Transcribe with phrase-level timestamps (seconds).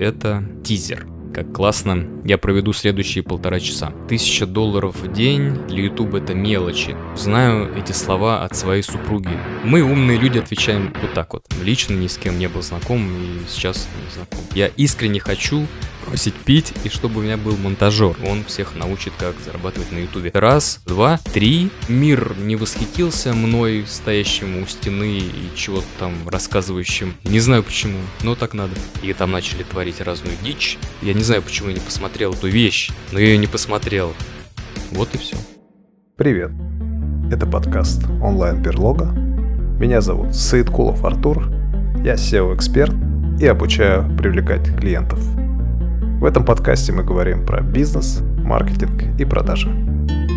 [0.00, 3.92] это тизер как классно я проведу следующие полтора часа.
[4.08, 6.96] Тысяча долларов в день для YouTube это мелочи.
[7.16, 9.30] Знаю эти слова от своей супруги.
[9.64, 11.46] Мы, умные люди, отвечаем вот так вот.
[11.62, 14.40] Лично ни с кем не был знаком и сейчас не знаком.
[14.54, 15.66] Я искренне хочу
[16.10, 18.16] бросить пить, и чтобы у меня был монтажер.
[18.26, 20.30] Он всех научит, как зарабатывать на ютубе.
[20.34, 21.70] Раз, два, три.
[21.88, 27.14] Мир не восхитился мной, стоящим у стены и чего-то там рассказывающим.
[27.24, 28.72] Не знаю почему, но так надо.
[29.02, 30.78] И там начали творить разную дичь.
[31.00, 34.12] Я не знаю, почему я не посмотрел эту вещь, но я ее не посмотрел.
[34.90, 35.36] Вот и все.
[36.16, 36.50] Привет.
[37.30, 39.06] Это подкаст онлайн-берлога.
[39.78, 41.48] Меня зовут Саидкулов Артур.
[42.04, 42.94] Я SEO-эксперт
[43.40, 45.20] и обучаю привлекать клиентов–
[46.20, 49.70] в этом подкасте мы говорим про бизнес, маркетинг и продажи.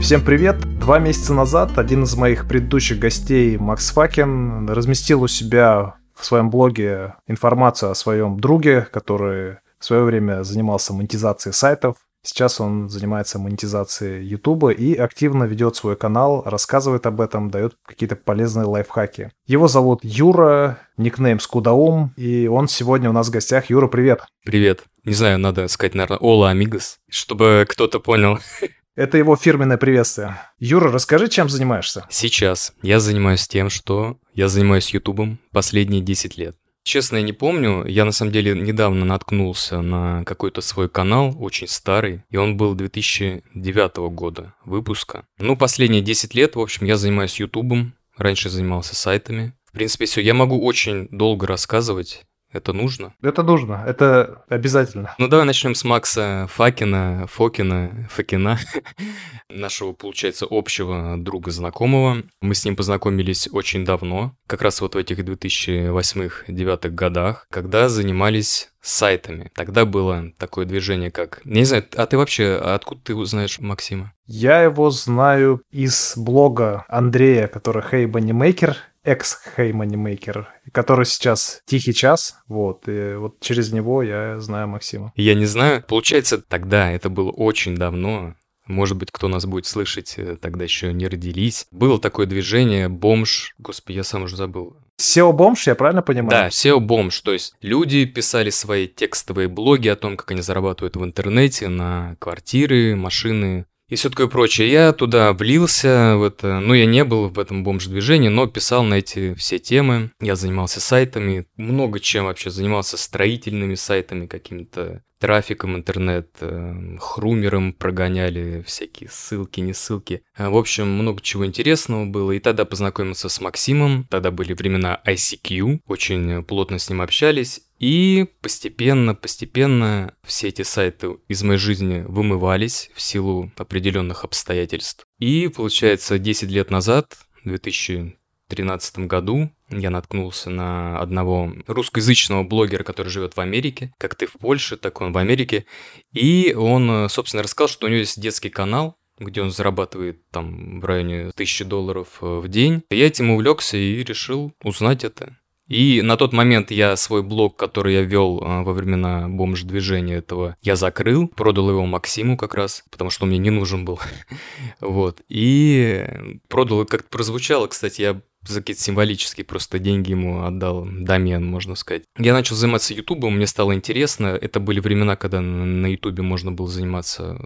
[0.02, 0.58] Всем привет!
[0.80, 6.50] Два месяца назад один из моих предыдущих гостей, Макс Факин, разместил у себя в своем
[6.50, 13.38] блоге информацию о своем друге, который в свое время занимался монетизацией сайтов, Сейчас он занимается
[13.38, 19.32] монетизацией YouTube и активно ведет свой канал, рассказывает об этом, дает какие-то полезные лайфхаки.
[19.46, 23.70] Его зовут Юра, никнейм Скудаум, и он сегодня у нас в гостях.
[23.70, 24.22] Юра, привет.
[24.46, 24.86] Привет.
[25.04, 28.40] Не знаю, надо сказать, наверное, Ола Амигос, чтобы кто-то понял.
[28.96, 30.38] Это его фирменное приветствие.
[30.60, 32.06] Юра, расскажи, чем занимаешься?
[32.10, 36.56] Сейчас я занимаюсь тем, что я занимаюсь Ютубом последние 10 лет.
[36.84, 37.86] Честно, я не помню.
[37.86, 42.76] Я на самом деле недавно наткнулся на какой-то свой канал, очень старый, и он был
[42.76, 45.26] 2009 года выпуска.
[45.40, 47.96] Ну, последние 10 лет, в общем, я занимаюсь Ютубом.
[48.18, 49.54] Раньше занимался сайтами.
[49.66, 50.22] В принципе, все.
[50.22, 53.14] Я могу очень долго рассказывать это нужно?
[53.22, 55.14] Это нужно, это обязательно.
[55.18, 58.60] Ну давай начнем с Макса Факина, Фокина, Факина,
[59.50, 62.24] нашего, получается, общего друга знакомого.
[62.42, 68.70] Мы с ним познакомились очень давно, как раз вот в этих 2008-2009 годах, когда занимались
[68.82, 69.50] сайтами.
[69.56, 71.42] Тогда было такое движение, как...
[71.46, 74.14] Не знаю, а ты вообще, откуда ты знаешь Максима?
[74.26, 78.76] Я его знаю из блога Андрея, который Hey Bunny Maker
[79.06, 85.12] Moneymaker, который сейчас Тихий час, вот, и вот через него я знаю Максима.
[85.16, 90.16] Я не знаю, получается, тогда, это было очень давно, может быть, кто нас будет слышать,
[90.18, 91.68] э, тогда еще не родились.
[91.72, 94.78] Было такое движение «Бомж», господи, я сам уже забыл.
[95.02, 96.30] SEO-бомж, я правильно понимаю?
[96.30, 101.04] Да, SEO-бомж, то есть люди писали свои текстовые блоги о том, как они зарабатывают в
[101.04, 104.72] интернете на квартиры, машины, и все такое прочее.
[104.72, 108.96] Я туда влился в это, ну, я не был в этом бомж-движении, но писал на
[108.96, 110.10] эти все темы.
[110.20, 118.64] Я занимался сайтами, много чем вообще занимался, строительными сайтами, какими-то трафиком интернет, э, хрумером прогоняли
[118.66, 120.24] всякие ссылки, не ссылки.
[120.36, 122.32] А, в общем, много чего интересного было.
[122.32, 124.06] И тогда познакомился с Максимом.
[124.10, 125.80] Тогда были времена ICQ.
[125.88, 127.62] Очень плотно с ним общались.
[127.84, 135.06] И постепенно, постепенно все эти сайты из моей жизни вымывались в силу определенных обстоятельств.
[135.20, 143.10] И получается, 10 лет назад, в 2013 году, я наткнулся на одного русскоязычного блогера, который
[143.10, 145.66] живет в Америке, как ты в Польше, так он в Америке.
[146.14, 150.86] И он, собственно, рассказал, что у него есть детский канал, где он зарабатывает там в
[150.86, 152.84] районе тысячи долларов в день.
[152.92, 155.36] Я этим увлекся и решил узнать это.
[155.68, 160.58] И на тот момент я свой блог, который я вел а, во времена бомж-движения этого,
[160.62, 164.00] я закрыл, продал его Максиму как раз, потому что он мне не нужен был.
[164.82, 165.22] вот.
[165.30, 166.06] И
[166.50, 172.04] продал, как прозвучало, кстати, я за какие-то символические просто деньги ему отдал, домен, можно сказать.
[172.18, 174.28] Я начал заниматься ютубом, мне стало интересно.
[174.28, 177.40] Это были времена, когда на ютубе можно было заниматься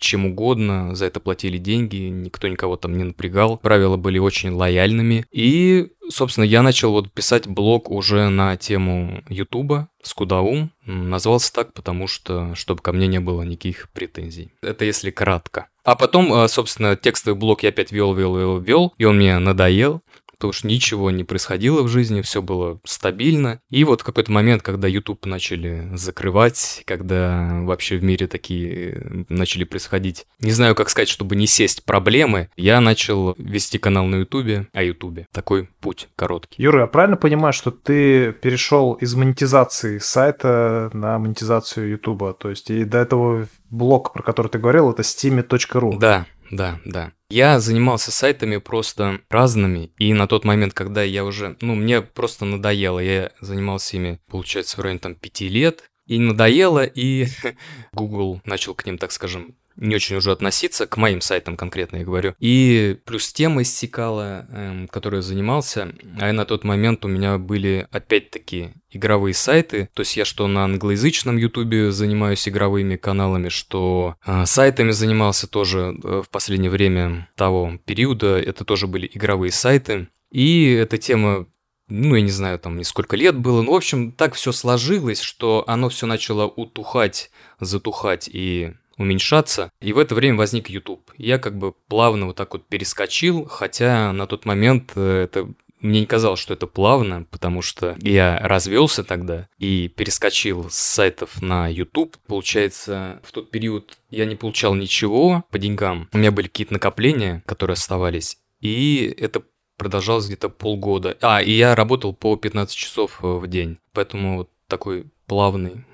[0.00, 5.24] чем угодно, за это платили деньги, никто никого там не напрягал, правила были очень лояльными.
[5.30, 10.72] И, собственно, я начал вот писать блог уже на тему Ютуба, Скудаум.
[10.84, 14.52] Назвался так, потому что, чтобы ко мне не было никаких претензий.
[14.62, 15.68] Это если кратко.
[15.84, 19.38] А потом, а, собственно, текстовый блог я опять вел, вел, вел, вел, и он мне
[19.38, 20.02] надоел
[20.40, 23.60] потому что ничего не происходило в жизни, все было стабильно.
[23.68, 29.24] И вот в какой-то момент, когда YouTube начали закрывать, когда вообще в мире такие э,
[29.28, 34.16] начали происходить, не знаю, как сказать, чтобы не сесть проблемы, я начал вести канал на
[34.16, 35.26] YouTube, о YouTube.
[35.30, 36.62] Такой путь короткий.
[36.62, 42.38] Юра, я правильно понимаю, что ты перешел из монетизации сайта на монетизацию YouTube?
[42.38, 45.98] То есть и до этого блог, про который ты говорил, это steamy.ru.
[45.98, 47.12] Да, да, да.
[47.28, 52.44] Я занимался сайтами просто разными, и на тот момент, когда я уже, ну, мне просто
[52.44, 57.26] надоело, я занимался ими, получается, в районе там пяти лет, и надоело, и
[57.92, 62.04] Google начал к ним, так скажем, не очень уже относиться, к моим сайтам конкретно я
[62.04, 62.34] говорю.
[62.38, 67.88] И плюс тема иссякала, эм, которой я занимался, а на тот момент у меня были
[67.90, 74.44] опять-таки игровые сайты, то есть я что на англоязычном ютубе занимаюсь игровыми каналами, что э,
[74.46, 80.08] сайтами занимался тоже э, в последнее время того периода, это тоже были игровые сайты.
[80.30, 81.46] И эта тема
[81.90, 85.20] ну, я не знаю, там, не сколько лет было, ну, в общем, так все сложилось,
[85.20, 89.72] что оно все начало утухать, затухать и уменьшаться.
[89.80, 91.10] И в это время возник YouTube.
[91.16, 95.48] Я как бы плавно вот так вот перескочил, хотя на тот момент э, это
[95.80, 101.40] мне не казалось, что это плавно, потому что я развелся тогда и перескочил с сайтов
[101.40, 102.18] на YouTube.
[102.26, 106.08] Получается, в тот период я не получал ничего по деньгам.
[106.12, 108.36] У меня были какие-то накопления, которые оставались.
[108.60, 109.42] И это
[109.78, 111.16] продолжалось где-то полгода.
[111.22, 113.78] А, и я работал по 15 часов э, в день.
[113.94, 115.86] Поэтому вот такой плавный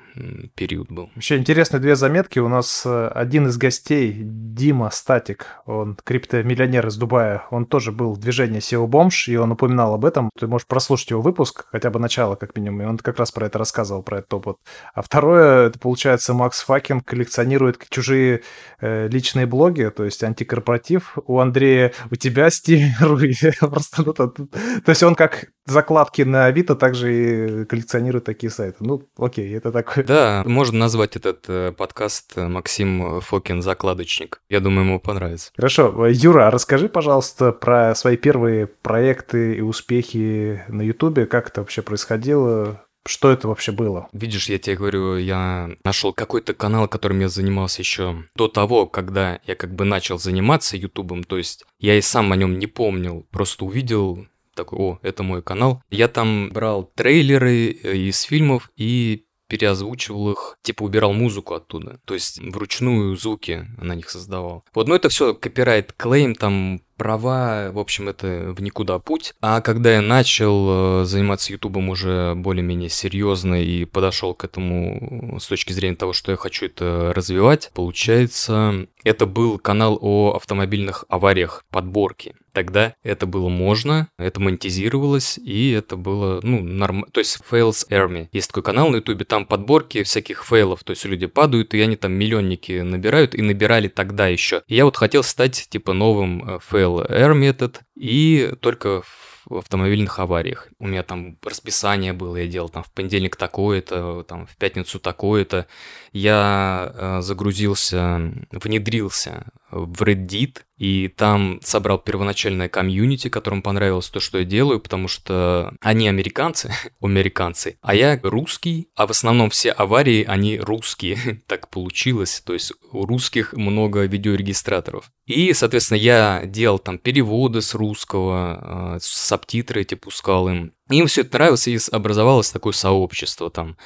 [0.54, 1.10] период был.
[1.16, 2.38] Еще интересные две заметки.
[2.38, 8.14] У нас э, один из гостей, Дима Статик, он криптомиллионер из Дубая, он тоже был
[8.14, 10.30] в движении SEO Бомж, и он упоминал об этом.
[10.38, 13.46] Ты можешь прослушать его выпуск, хотя бы начало, как минимум, и он как раз про
[13.46, 14.56] это рассказывал, про этот опыт.
[14.94, 18.42] А второе, это получается, Макс Факин коллекционирует чужие
[18.80, 21.18] э, личные блоги, то есть антикорпоратив.
[21.26, 24.48] У Андрея, у тебя стимер, просто, ну, то, то
[24.86, 28.78] есть он как закладки на Авито также и коллекционирует такие сайты.
[28.80, 34.40] Ну, окей, это такой да, можно назвать этот э, подкаст э, Максим Фокин «Закладочник».
[34.48, 35.50] Я думаю, ему понравится.
[35.56, 36.06] Хорошо.
[36.06, 41.26] Юра, а расскажи, пожалуйста, про свои первые проекты и успехи на Ютубе.
[41.26, 42.82] Как это вообще происходило?
[43.06, 44.08] Что это вообще было?
[44.12, 49.38] Видишь, я тебе говорю, я нашел какой-то канал, которым я занимался еще до того, когда
[49.46, 51.22] я как бы начал заниматься Ютубом.
[51.22, 54.26] То есть я и сам о нем не помнил, просто увидел
[54.56, 55.82] такой, о, это мой канал.
[55.90, 62.00] Я там брал трейлеры э, из фильмов и переозвучивал их, типа убирал музыку оттуда.
[62.04, 64.64] То есть вручную звуки на них создавал.
[64.74, 69.34] Вот, но это все копирайт клейм, там права, в общем, это в никуда путь.
[69.40, 75.46] А когда я начал э, заниматься Ютубом уже более-менее серьезно и подошел к этому с
[75.46, 81.64] точки зрения того, что я хочу это развивать, получается, это был канал о автомобильных авариях,
[81.70, 82.34] подборки.
[82.56, 87.04] Тогда это было можно, это монетизировалось, и это было, ну, норм...
[87.12, 88.30] То есть FailArmy.
[88.32, 91.96] Есть такой канал на ютубе, там подборки всяких фейлов, то есть люди падают, и они
[91.96, 94.62] там миллионники набирают, и набирали тогда еще.
[94.68, 99.02] И я вот хотел стать, типа, новым FailArmy, вот, и только
[99.46, 100.68] в автомобильных авариях.
[100.78, 105.66] У меня там расписание было, я делал там в понедельник такое-то, там в пятницу такое-то.
[106.12, 114.38] Я э, загрузился, внедрился в Reddit, и там собрал первоначальное комьюнити, которым понравилось то, что
[114.38, 120.24] я делаю, потому что они американцы, американцы, а я русский, а в основном все аварии,
[120.24, 125.10] они русские, так получилось, то есть у русских много видеорегистраторов.
[125.26, 131.22] И, соответственно, я делал там переводы с русского, э, субтитры эти пускал им, им все
[131.22, 133.76] это нравилось, и образовалось такое сообщество там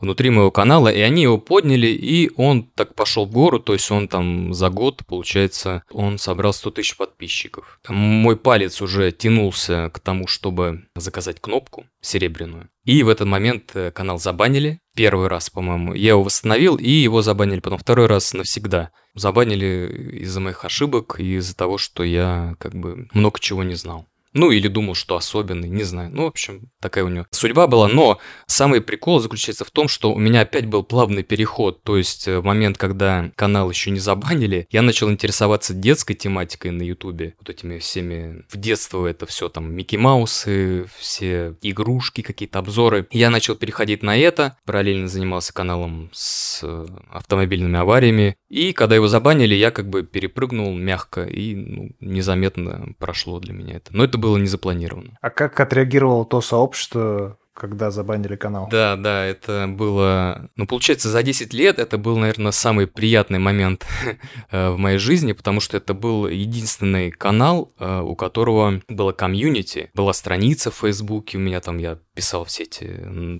[0.00, 3.90] внутри моего канала, и они его подняли, и он так пошел в гору, то есть
[3.90, 7.80] он там за год, получается, он собрал 100 тысяч подписчиков.
[7.88, 12.68] Мой палец уже тянулся к тому, чтобы заказать кнопку серебряную.
[12.84, 14.80] И в этот момент э, канал забанили.
[14.96, 18.90] Первый раз, по-моему, я его восстановил, и его забанили потом второй раз навсегда.
[19.14, 24.06] Забанили из-за моих ошибок и из-за того, что я как бы много чего не знал.
[24.32, 26.10] Ну, или думал, что особенный, не знаю.
[26.12, 27.88] Ну, в общем, такая у него судьба была.
[27.88, 31.82] Но самый прикол заключается в том, что у меня опять был плавный переход.
[31.82, 36.70] То есть, э, в момент, когда канал еще не забанили, я начал интересоваться детской тематикой
[36.70, 37.34] на Ютубе.
[37.38, 38.44] Вот этими всеми...
[38.48, 43.06] В детство это все там Микки Маусы, все игрушки, какие-то обзоры.
[43.10, 44.56] Я начал переходить на это.
[44.64, 48.36] Параллельно занимался каналом с э, автомобильными авариями.
[48.48, 53.76] И когда его забанили, я как бы перепрыгнул мягко и ну, незаметно прошло для меня
[53.76, 53.94] это.
[53.94, 55.16] Но это было не запланировано.
[55.20, 58.68] А как отреагировало то сообщество, когда забанили канал.
[58.70, 60.48] Да, да, это было...
[60.56, 63.86] Ну, получается, за 10 лет это был, наверное, самый приятный момент
[64.50, 69.90] э, в моей жизни, потому что это был единственный канал, э, у которого было комьюнити,
[69.92, 72.86] была страница в Фейсбуке, у меня там я писал все эти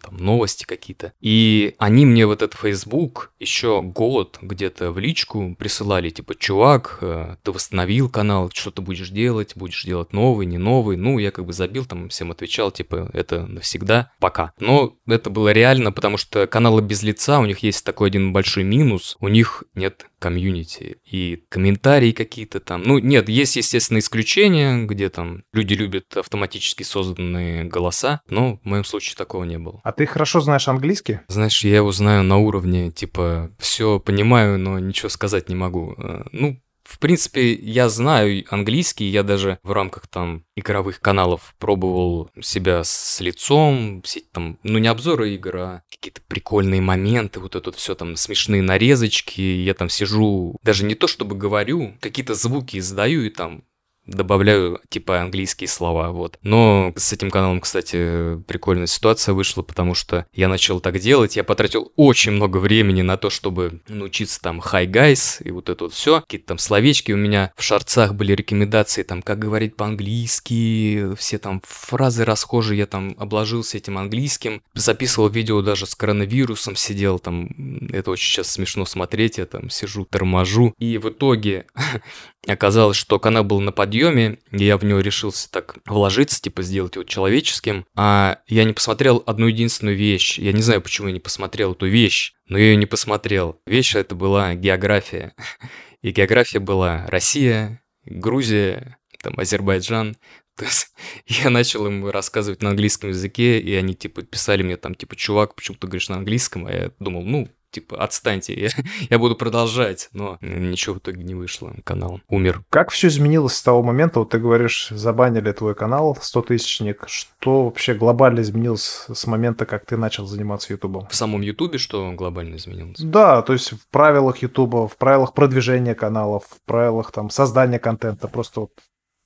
[0.02, 1.12] там, новости какие-то.
[1.20, 7.36] И они мне вот этот Facebook еще год где-то в личку присылали, типа, чувак, э,
[7.42, 10.96] ты восстановил канал, что ты будешь делать, будешь делать новый, не новый.
[10.96, 14.09] Ну, я как бы забил, там всем отвечал, типа, это навсегда.
[14.10, 14.52] Лица пока.
[14.58, 18.64] Но это было реально, потому что каналы без лица, у них есть такой один большой
[18.64, 22.82] минус, у них нет комьюнити и комментарии какие-то там.
[22.82, 28.84] Ну, нет, есть, естественно, исключения, где там люди любят автоматически созданные голоса, но в моем
[28.84, 29.80] случае такого не было.
[29.82, 31.20] А ты хорошо знаешь английский?
[31.28, 35.94] Знаешь, я его знаю на уровне, типа, все понимаю, но ничего сказать не могу.
[35.96, 42.30] Э, ну, в принципе, я знаю английский, я даже в рамках там игровых каналов пробовал
[42.40, 47.70] себя с лицом, все там, ну не обзоры игр, а какие-то прикольные моменты, вот это
[47.70, 53.22] все там смешные нарезочки, я там сижу, даже не то чтобы говорю, какие-то звуки издаю
[53.22, 53.62] и там
[54.06, 56.38] добавляю типа английские слова, вот.
[56.42, 61.44] Но с этим каналом, кстати, прикольная ситуация вышла, потому что я начал так делать, я
[61.44, 65.94] потратил очень много времени на то, чтобы научиться там hi guys и вот это вот
[65.94, 71.38] все, какие-то там словечки у меня в шарцах были рекомендации, там, как говорить по-английски, все
[71.38, 77.48] там фразы расхожие, я там обложился этим английским, записывал видео даже с коронавирусом, сидел там,
[77.92, 81.66] это очень сейчас смешно смотреть, я там сижу, торможу, и в итоге
[82.46, 86.94] Оказалось, что канал был на подъеме, и я в него решился так вложиться, типа сделать
[86.94, 90.38] его человеческим, а я не посмотрел одну единственную вещь.
[90.38, 93.60] Я не знаю, почему я не посмотрел эту вещь, но я ее не посмотрел.
[93.66, 95.34] Вещь это была география.
[96.02, 100.16] И география была Россия, Грузия, там Азербайджан.
[100.56, 100.92] То есть
[101.26, 105.54] я начал им рассказывать на английском языке, и они типа писали мне там, типа, чувак,
[105.54, 106.66] почему ты говоришь на английском?
[106.66, 108.68] А я думал, ну, типа, отстаньте, я,
[109.10, 112.62] я буду продолжать, но ничего в итоге не вышло, канал умер.
[112.70, 117.64] Как все изменилось с того момента, вот ты говоришь, забанили твой канал, 100 тысячник, что
[117.64, 121.06] вообще глобально изменилось с момента, как ты начал заниматься ютубом?
[121.08, 123.00] В самом ютубе что глобально изменилось?
[123.00, 128.28] Да, то есть в правилах ютуба, в правилах продвижения каналов, в правилах там создания контента,
[128.28, 128.72] просто вот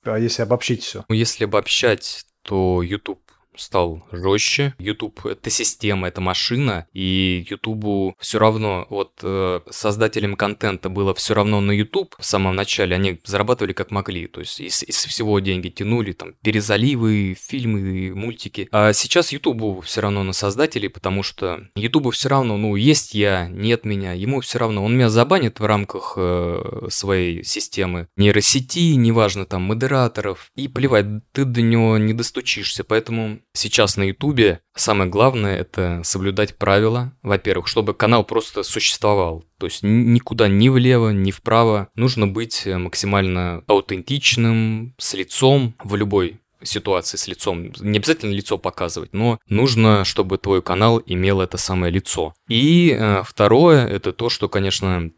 [0.04, 1.04] а если обобщить все?
[1.08, 3.23] Ну, если обобщать, то YouTube
[3.56, 4.74] стал жестче.
[4.78, 11.34] YouTube— это система, это машина, и YouTube все равно, вот э, создателям контента было все
[11.34, 15.38] равно на YouTube в самом начале, они зарабатывали как могли, то есть из, из всего
[15.40, 18.68] деньги тянули, там, перезаливы, фильмы, мультики.
[18.72, 23.48] А сейчас YouTube все равно на создателей, потому что YouTube все равно, ну, есть я,
[23.48, 29.46] нет меня, ему все равно, он меня забанит в рамках э, своей системы нейросети, неважно,
[29.46, 35.56] там, модераторов, и плевать, ты до него не достучишься, поэтому сейчас на Ютубе самое главное
[35.56, 37.12] это соблюдать правила.
[37.22, 39.44] Во-первых, чтобы канал просто существовал.
[39.58, 41.88] То есть никуда ни влево, ни вправо.
[41.94, 47.72] Нужно быть максимально аутентичным, с лицом в любой ситуации с лицом.
[47.80, 52.34] Не обязательно лицо показывать, но нужно, чтобы твой канал имел это самое лицо.
[52.48, 55.10] И э, второе, это то, что, конечно,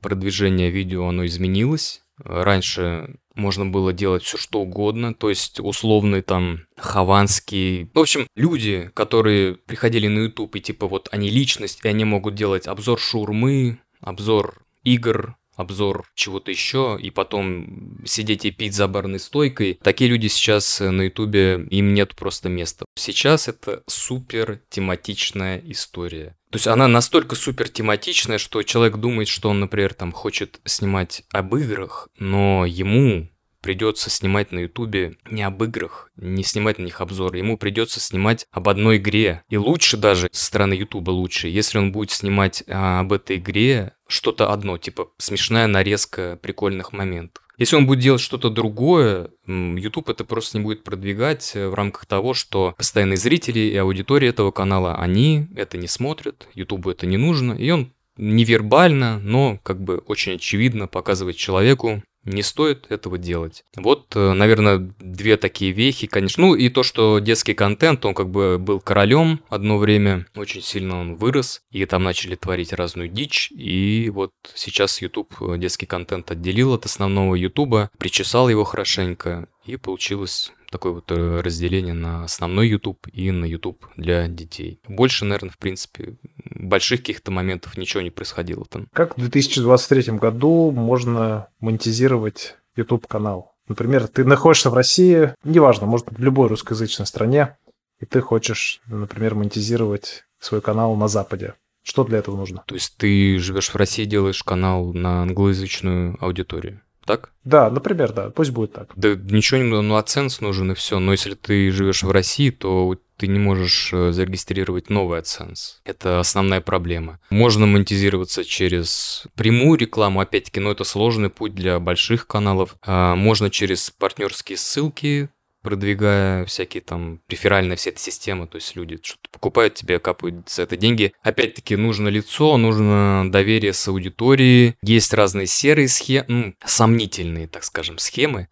[0.00, 2.02] продвижение видео, оно изменилось.
[2.18, 7.90] Раньше можно было делать все что угодно, то есть условный там хованский.
[7.94, 12.34] В общем, люди, которые приходили на YouTube и типа вот они личность, и они могут
[12.34, 19.18] делать обзор шурмы, обзор игр, обзор чего-то еще, и потом сидеть и пить за барной
[19.18, 19.78] стойкой.
[19.82, 22.84] Такие люди сейчас на ютубе, им нет просто места.
[22.96, 26.36] Сейчас это супер тематичная история.
[26.50, 31.24] То есть она настолько супер тематичная, что человек думает, что он, например, там хочет снимать
[31.32, 33.28] об играх, но ему
[33.64, 37.38] придется снимать на Ютубе не об играх, не снимать на них обзоры.
[37.38, 39.42] Ему придется снимать об одной игре.
[39.48, 43.94] И лучше даже, со стороны Ютуба лучше, если он будет снимать а, об этой игре
[44.06, 47.44] что-то одно, типа смешная нарезка прикольных моментов.
[47.56, 52.06] Если он будет делать что-то другое, YouTube это просто не будет продвигать э, в рамках
[52.06, 57.16] того, что постоянные зрители и аудитория этого канала, они это не смотрят, YouTube это не
[57.16, 63.64] нужно, и он невербально, но как бы очень очевидно показывает человеку, не стоит этого делать.
[63.76, 66.44] Вот, э, наверное, две такие вехи, конечно.
[66.44, 71.00] Ну и то, что детский контент, он как бы был королем одно время, очень сильно
[71.00, 76.30] он вырос, и там начали творить разную дичь, и вот сейчас YouTube э, детский контент
[76.30, 82.68] отделил от основного YouTube, причесал его хорошенько, и получилось такое вот э, разделение на основной
[82.68, 84.80] YouTube и на YouTube для детей.
[84.88, 86.16] Больше, наверное, в принципе,
[86.50, 88.88] больших каких-то моментов ничего не происходило там.
[88.92, 93.54] Как в 2023 году можно монетизировать YouTube-канал?
[93.68, 97.56] Например, ты находишься в России, неважно, может быть, в любой русскоязычной стране,
[98.00, 101.54] и ты хочешь, например, монетизировать свой канал на Западе.
[101.82, 102.64] Что для этого нужно?
[102.66, 106.80] То есть ты живешь в России, делаешь канал на англоязычную аудиторию?
[107.04, 107.30] Так?
[107.44, 108.92] Да, например, да, пусть будет так.
[108.96, 110.98] Да ничего не нужно, ну AdSense нужен и все.
[110.98, 115.78] Но если ты живешь в России, то ты не можешь э, зарегистрировать новый AdSense.
[115.84, 117.20] Это основная проблема.
[117.30, 122.76] Можно монетизироваться через прямую рекламу, опять-таки, но это сложный путь для больших каналов.
[122.82, 125.28] А, можно через партнерские ссылки,
[125.64, 130.62] продвигая всякие там реферальные все эти системы, то есть люди что-то покупают тебе, капают за
[130.62, 131.12] это деньги.
[131.22, 137.98] Опять-таки нужно лицо, нужно доверие с аудиторией, есть разные серые схемы, ну, сомнительные, так скажем,
[137.98, 138.48] схемы,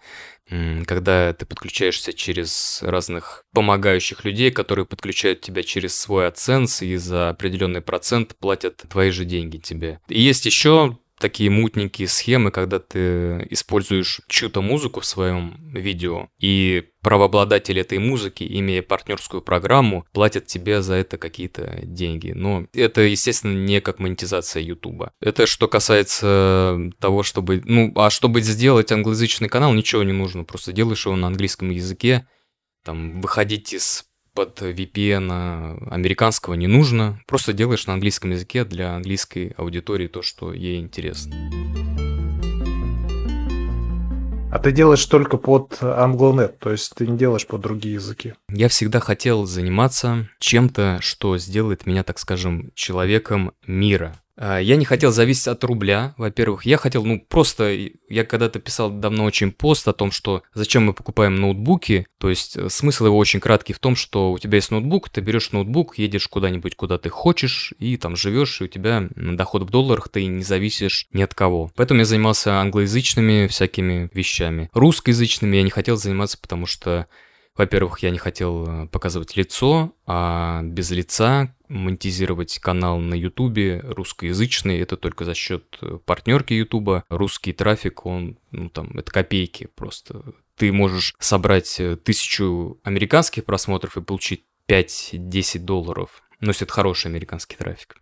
[0.87, 7.31] когда ты подключаешься через разных помогающих людей, которые подключают тебя через свой AdSense и за
[7.31, 10.01] определенный процент платят твои же деньги тебе.
[10.09, 16.91] И есть еще такие мутненькие схемы, когда ты используешь чью-то музыку в своем видео, и
[17.01, 22.33] правообладатель этой музыки, имея партнерскую программу, платят тебе за это какие-то деньги.
[22.33, 25.13] Но это, естественно, не как монетизация Ютуба.
[25.21, 27.63] Это что касается того, чтобы...
[27.65, 30.45] Ну, а чтобы сделать англоязычный канал, ничего не нужно.
[30.45, 32.27] Просто делаешь его на английском языке,
[32.85, 37.21] там, выходить из под VPN американского не нужно.
[37.27, 41.35] Просто делаешь на английском языке для английской аудитории то, что ей интересно.
[44.51, 48.35] А ты делаешь только под AngloNet, то есть ты не делаешь под другие языки?
[48.51, 54.15] Я всегда хотел заниматься чем-то, что сделает меня, так скажем, человеком мира.
[54.45, 56.67] А, я не хотел зависеть от рубля, во-первых.
[56.67, 57.79] Я хотел, ну, просто...
[58.09, 62.09] Я когда-то писал давно очень пост о том, что зачем мы покупаем ноутбуки.
[62.19, 65.21] То есть э, смысл его очень краткий в том, что у тебя есть ноутбук, ты
[65.21, 69.71] берешь ноутбук, едешь куда-нибудь, куда ты хочешь, и там живешь, и у тебя доход в
[69.71, 71.71] долларах, ты не зависишь ни от кого.
[71.77, 74.69] Поэтому я занимался англоязычными всякими вещами.
[74.73, 77.07] Русскоязычными я не хотел заниматься, потому что
[77.55, 84.79] во-первых, я не хотел э, показывать лицо, а без лица монетизировать канал на Ютубе русскоязычный,
[84.79, 87.05] это только за счет э, партнерки Ютуба.
[87.11, 90.23] Русский трафик, он, ну там, это копейки просто.
[90.57, 96.23] Ты можешь собрать э, тысячу американских просмотров и получить 5-10 долларов.
[96.41, 97.97] Но если это хороший американский трафик.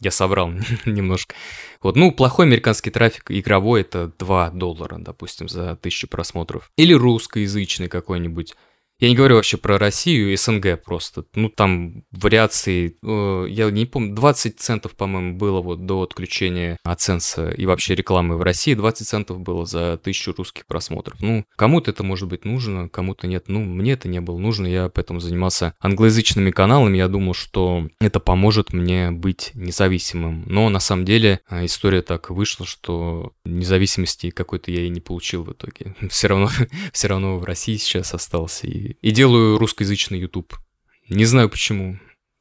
[0.00, 0.50] Я соврал
[0.86, 1.34] немножко.
[1.82, 6.70] Вот, ну, плохой американский трафик игровой это 2 доллара, допустим, за тысячу просмотров.
[6.76, 8.54] Или русскоязычный какой-нибудь
[9.00, 11.24] я не говорю вообще про Россию, СНГ просто.
[11.34, 17.50] Ну, там вариации, э, я не помню, 20 центов, по-моему, было вот до отключения Аценса
[17.50, 18.74] и вообще рекламы в России.
[18.74, 21.20] 20 центов было за тысячу русских просмотров.
[21.20, 23.44] Ну, кому-то это может быть нужно, кому-то нет.
[23.46, 26.98] Ну, мне это не было нужно, я поэтому занимался англоязычными каналами.
[26.98, 30.42] Я думал, что это поможет мне быть независимым.
[30.46, 35.44] Но на самом деле э, история так вышла, что независимости какой-то я и не получил
[35.44, 35.94] в итоге.
[36.10, 36.48] Все равно,
[36.92, 40.54] все равно в России сейчас остался и и, делаю русскоязычный YouTube.
[41.08, 41.98] Не знаю почему,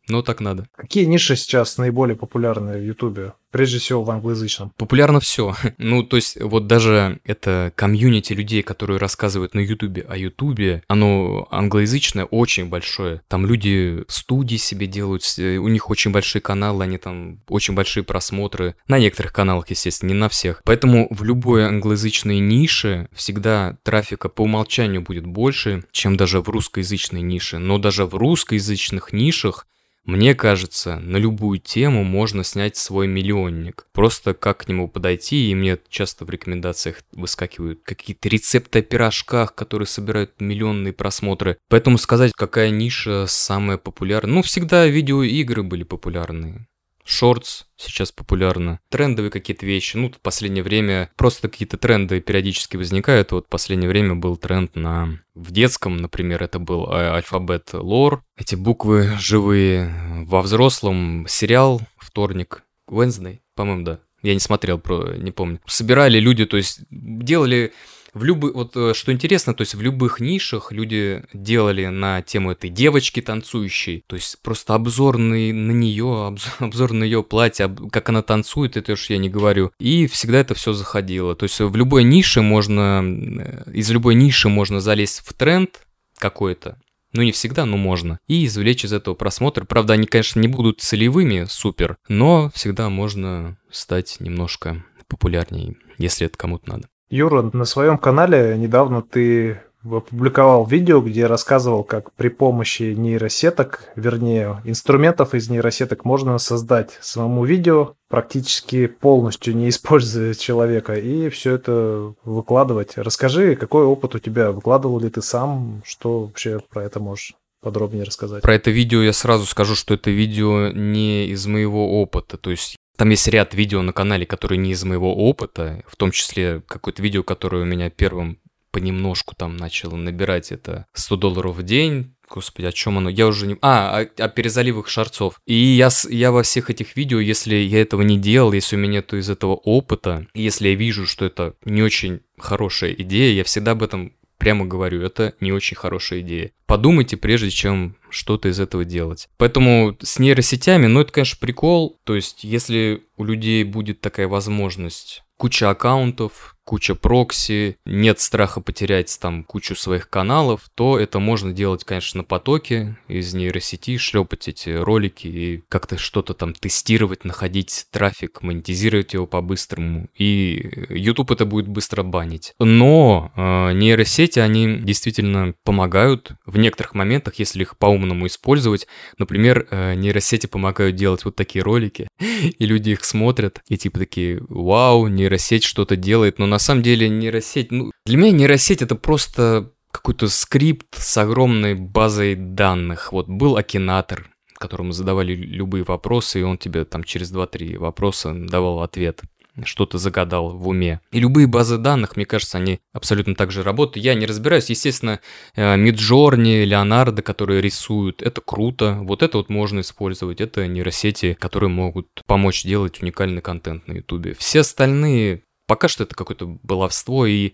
[0.10, 0.68] но так надо.
[0.76, 3.34] Какие ниши сейчас наиболее популярны в Ютубе?
[3.52, 4.72] Прежде всего в англоязычном.
[4.78, 5.56] Популярно все.
[5.78, 11.48] Ну, то есть, вот даже это комьюнити людей, которые рассказывают на Ютубе о Ютубе, оно
[11.52, 13.22] англоязычное очень большое.
[13.28, 18.76] Там люди студии себе делают, у них очень большие каналы, они там очень большие просмотры.
[18.88, 20.62] На некоторых каналах, естественно, не на всех.
[20.66, 27.22] Поэтому в любой англоязычной нише всегда трафика по умолчанию будет больше, чем даже в русскоязычной
[27.22, 27.60] нише.
[27.60, 29.68] Но даже в русскоязычных нишах
[30.08, 33.88] мне кажется, на любую тему можно снять свой миллионник.
[33.92, 39.54] Просто как к нему подойти, и мне часто в рекомендациях выскакивают какие-то рецепты о пирожках,
[39.54, 41.58] которые собирают миллионные просмотры.
[41.68, 46.68] Поэтому сказать, какая ниша самая популярная, ну, всегда видеоигры были популярные.
[47.08, 48.80] Шортс сейчас популярно.
[48.90, 49.96] Трендовые какие-то вещи.
[49.96, 53.32] Ну, в последнее время просто какие-то тренды периодически возникают.
[53.32, 55.20] Вот в последнее время был тренд на...
[55.34, 58.24] В детском, например, это был а, алфабет лор.
[58.36, 59.94] Эти буквы живые.
[60.26, 62.64] Во взрослом сериал «Вторник».
[62.90, 64.00] Wednesday, по-моему, да.
[64.22, 65.62] Я не смотрел, про, не помню.
[65.68, 67.74] Собирали люди, то есть делали
[68.18, 72.52] в любых, вот э, что интересно, то есть в любых нишах люди делали на тему
[72.52, 78.10] этой девочки танцующей, то есть просто обзор на, нее, обзор, обзор на ее платье, как
[78.10, 79.72] она танцует, это уж я не говорю.
[79.80, 81.36] И всегда это все заходило.
[81.36, 85.82] То есть в любой нише можно, э, из любой ниши можно залезть в тренд
[86.18, 86.78] какой-то,
[87.14, 88.20] ну, не всегда, но можно.
[88.28, 89.66] И извлечь из этого просмотр.
[89.66, 96.38] Правда, они, конечно, не будут целевыми, супер, но всегда можно стать немножко популярнее, если это
[96.38, 96.90] кому-то надо.
[97.10, 104.62] Юра, на своем канале недавно ты опубликовал видео, где рассказывал, как при помощи нейросеток, вернее,
[104.66, 112.14] инструментов из нейросеток можно создать самому видео, практически полностью не используя человека, и все это
[112.26, 112.98] выкладывать.
[112.98, 114.52] Расскажи, какой опыт у тебя?
[114.52, 115.82] Выкладывал ли ты сам?
[115.86, 118.44] Что вообще про это можешь подробнее рассказать?
[118.44, 122.38] Про это видео я сразу скажу, что это видео не из моего опыта.
[122.38, 126.12] То есть там есть ряд видео на канале, которые не из моего опыта, в том
[126.12, 128.40] числе какое-то видео, которое у меня первым
[128.72, 133.10] понемножку там начало набирать, это 100 долларов в день, Господи, о чем оно?
[133.10, 133.58] Я уже не...
[133.62, 135.40] А, о, о перезаливах шарцов.
[135.46, 138.98] И я, я во всех этих видео, если я этого не делал, если у меня
[138.98, 143.72] нет из этого опыта, если я вижу, что это не очень хорошая идея, я всегда
[143.72, 146.52] об этом прямо говорю, это не очень хорошая идея.
[146.66, 149.28] Подумайте, прежде чем что-то из этого делать.
[149.38, 152.00] Поэтому с нейросетями, ну это, конечно, прикол.
[152.04, 159.18] То есть, если у людей будет такая возможность куча аккаунтов, куча прокси, нет страха потерять
[159.22, 164.72] там кучу своих каналов, то это можно делать, конечно, на потоке из нейросети, шлепать эти
[164.72, 170.10] ролики и как-то что-то там тестировать, находить трафик, монетизировать его по-быстрому.
[170.18, 172.54] И YouTube это будет быстро банить.
[172.60, 178.88] Но э, нейросети, они действительно помогают в некоторых моментах, если их по-умному использовать.
[179.18, 184.42] Например, э, нейросети помогают делать вот такие ролики, и люди их смотрят, и типа такие,
[184.50, 187.72] вау, нейросеть что-то делает, но на самом деле нейросеть...
[187.72, 193.12] Ну, для меня нейросеть это просто какой-то скрипт с огромной базой данных.
[193.12, 198.82] Вот был Акинатор, которому задавали любые вопросы, и он тебе там через 2-3 вопроса давал
[198.82, 199.22] ответ
[199.66, 201.02] что-то загадал в уме.
[201.12, 204.06] И любые базы данных, мне кажется, они абсолютно так же работают.
[204.06, 204.70] Я не разбираюсь.
[204.70, 205.20] Естественно,
[205.56, 209.00] Миджорни, Леонардо, которые рисуют, это круто.
[209.02, 210.42] Вот это вот можно использовать.
[210.42, 214.36] Это нейросети, которые могут помочь делать уникальный контент на Ютубе.
[214.38, 217.52] Все остальные Пока что это какое-то баловство, и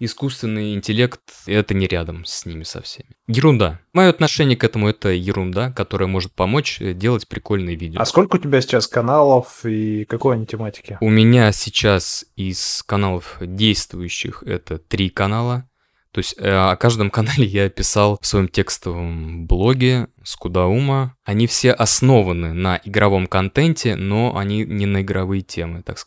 [0.00, 3.10] искусственный интеллект— это не рядом с ними со всеми.
[3.28, 3.80] Ерунда.
[3.92, 8.00] Мое отношение к этому— это ерунда, которая может помочь э, делать прикольные видео.
[8.00, 10.98] А сколько у тебя сейчас каналов и какой они тематики?
[11.00, 15.68] У меня сейчас из каналов действующих это три канала.
[16.12, 21.16] То есть э, о каждом канале я писал в своем текстовом блоге Скудаума.
[21.24, 25.82] Они все основаны на игровом контенте, но они не на игровые темы.
[25.82, 25.98] Так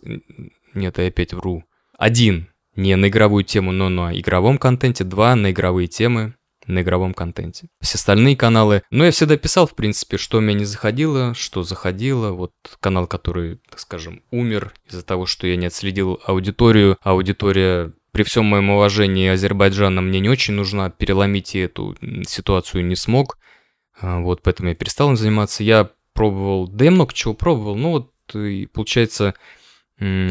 [0.74, 1.64] нет, я опять вру.
[1.98, 5.04] Один не на игровую тему, но на игровом контенте.
[5.04, 6.36] Два на игровые темы
[6.68, 7.68] на игровом контенте.
[7.82, 12.32] Все остальные каналы, ну, я всегда писал, в принципе, что меня не заходило, что заходило.
[12.32, 16.98] Вот канал, который, так скажем, умер из-за того, что я не отследил аудиторию.
[17.02, 23.38] Аудитория при всем моем уважении Азербайджана мне не очень нужна, переломить эту ситуацию не смог.
[24.00, 25.64] А, вот, поэтому я перестал им заниматься.
[25.64, 29.34] Я пробовал, да я много чего пробовал, ну вот, и получается,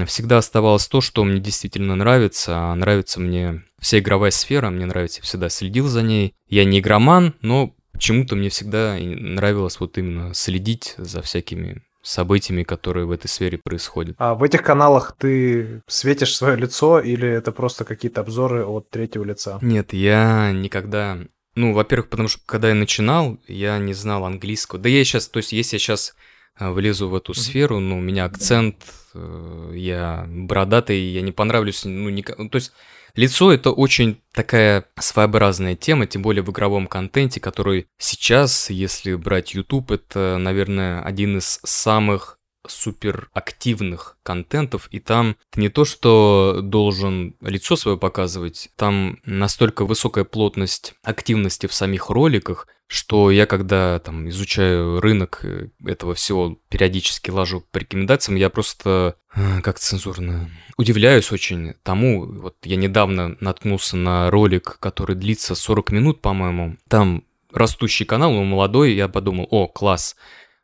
[0.07, 5.21] всегда оставалось то, что мне действительно нравится, а нравится мне вся игровая сфера, мне нравится,
[5.21, 6.35] я всегда следил за ней.
[6.49, 13.07] Я не игроман, но почему-то мне всегда нравилось вот именно следить за всякими событиями, которые
[13.07, 14.17] в этой сфере происходят.
[14.19, 19.25] А в этих каналах ты светишь свое лицо или это просто какие-то обзоры от третьего
[19.25, 19.59] лица?
[19.63, 21.19] Нет, я никогда...
[21.55, 24.81] Ну, во-первых, потому что когда я начинал, я не знал английского.
[24.81, 26.15] Да я сейчас, то есть если я сейчас
[26.59, 28.77] влезу в эту сферу, ну, у меня акцент,
[29.15, 32.73] э, я бородатый, я не понравлюсь, ну, никак, ну, то есть
[33.15, 39.55] лицо это очень такая своеобразная тема, тем более в игровом контенте, который сейчас, если брать
[39.55, 46.61] YouTube, это, наверное, один из самых супер активных контентов, и там ты не то, что
[46.63, 53.99] должен лицо свое показывать, там настолько высокая плотность активности в самих роликах, что я когда
[54.01, 60.51] там изучаю рынок э, этого всего, периодически лажу по рекомендациям, я просто, э, как цензурно,
[60.77, 67.25] удивляюсь очень тому, вот я недавно наткнулся на ролик, который длится 40 минут, по-моему, там
[67.53, 70.17] растущий канал, он молодой, я подумал, о, класс,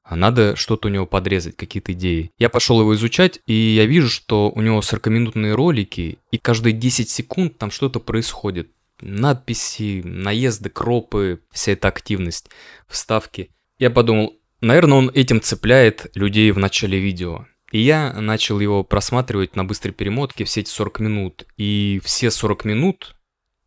[0.08, 2.32] а надо что-то у него подрезать, какие-то идеи.
[2.38, 7.10] Я пошел его изучать, и я вижу, что у него 40-минутные ролики, и каждые 10
[7.10, 8.70] секунд там что-то происходит
[9.02, 12.48] надписи, наезды, кропы, вся эта активность,
[12.88, 13.50] вставки.
[13.78, 17.46] Я подумал, наверное, он этим цепляет людей в начале видео.
[17.70, 21.46] И я начал его просматривать на быстрой перемотке все эти 40 минут.
[21.58, 23.14] И все 40 минут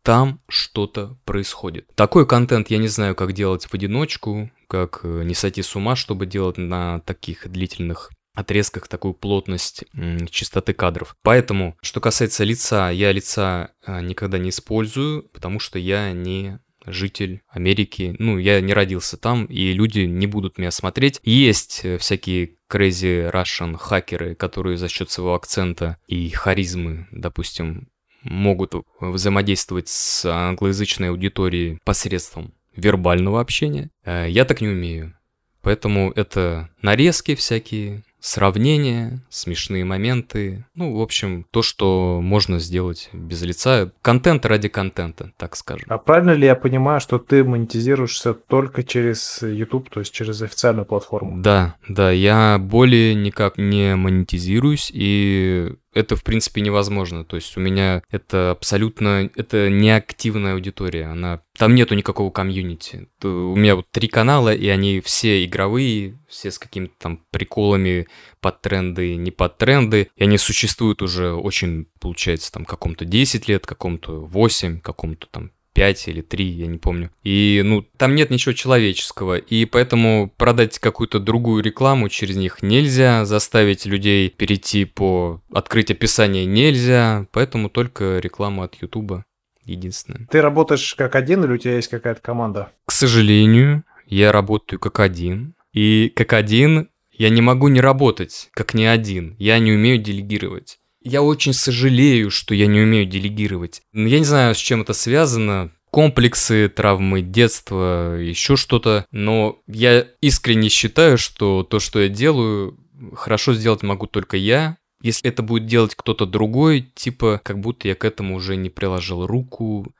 [0.02, 1.88] там что-то происходит.
[1.94, 5.96] Такой контент я не знаю, как делать в одиночку, как э, не сойти с ума,
[5.96, 9.84] чтобы делать на таких длительных отрезках такую плотность
[10.30, 11.16] частоты кадров.
[11.22, 17.42] Поэтому, что касается лица, я лица а, никогда не использую, потому что я не житель
[17.48, 18.16] Америки.
[18.18, 21.20] Ну, я не родился там, и люди не будут меня смотреть.
[21.22, 27.88] Есть э, всякие crazy Russian хакеры, которые за счет своего акцента и харизмы, допустим,
[28.22, 33.90] могут взаимодействовать с англоязычной аудиторией посредством вербального общения.
[34.04, 35.14] Э, я так не умею.
[35.62, 40.64] Поэтому это нарезки всякие, сравнения, смешные моменты.
[40.74, 43.92] Ну, в общем, то, что можно сделать без лица.
[44.00, 45.86] Контент ради контента, так скажем.
[45.90, 50.86] А правильно ли я понимаю, что ты монетизируешься только через YouTube, то есть через официальную
[50.86, 51.42] платформу?
[51.42, 57.24] Да, да, я более никак не монетизируюсь, и это, в принципе, невозможно.
[57.24, 61.06] То есть у меня это абсолютно, это неактивная аудитория.
[61.06, 63.08] Она, там нету никакого комьюнити.
[63.22, 68.06] У меня вот три канала, и они все игровые, все с какими-то там приколами
[68.40, 70.08] под тренды, не под тренды.
[70.16, 75.52] И они существуют уже очень, получается, там каком-то 10 лет, каком-то 8, каком-то там
[75.82, 77.10] 5 или 3, я не помню.
[77.24, 83.24] И, ну, там нет ничего человеческого, и поэтому продать какую-то другую рекламу через них нельзя,
[83.24, 89.24] заставить людей перейти по открыть описание нельзя, поэтому только реклама от Ютуба
[89.64, 90.28] единственное.
[90.30, 92.70] Ты работаешь как один или у тебя есть какая-то команда?
[92.86, 95.54] К сожалению, я работаю как один.
[95.72, 99.34] И как один я не могу не работать, как не один.
[99.40, 100.78] Я не умею делегировать.
[101.04, 103.82] Я очень сожалею, что я не умею делегировать.
[103.92, 105.70] Я не знаю, с чем это связано.
[105.90, 109.06] Комплексы, травмы детства, еще что-то.
[109.10, 112.78] Но я искренне считаю, что то, что я делаю,
[113.14, 114.78] хорошо сделать могу только я.
[115.02, 119.26] Если это будет делать кто-то другой, типа, как будто я к этому уже не приложил
[119.26, 119.92] руку.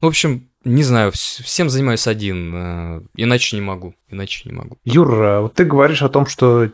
[0.00, 4.78] Ну, в общем, не знаю, всем занимаюсь один, э, иначе не могу, иначе не могу.
[4.84, 6.70] Юра, вот ты говоришь о том, что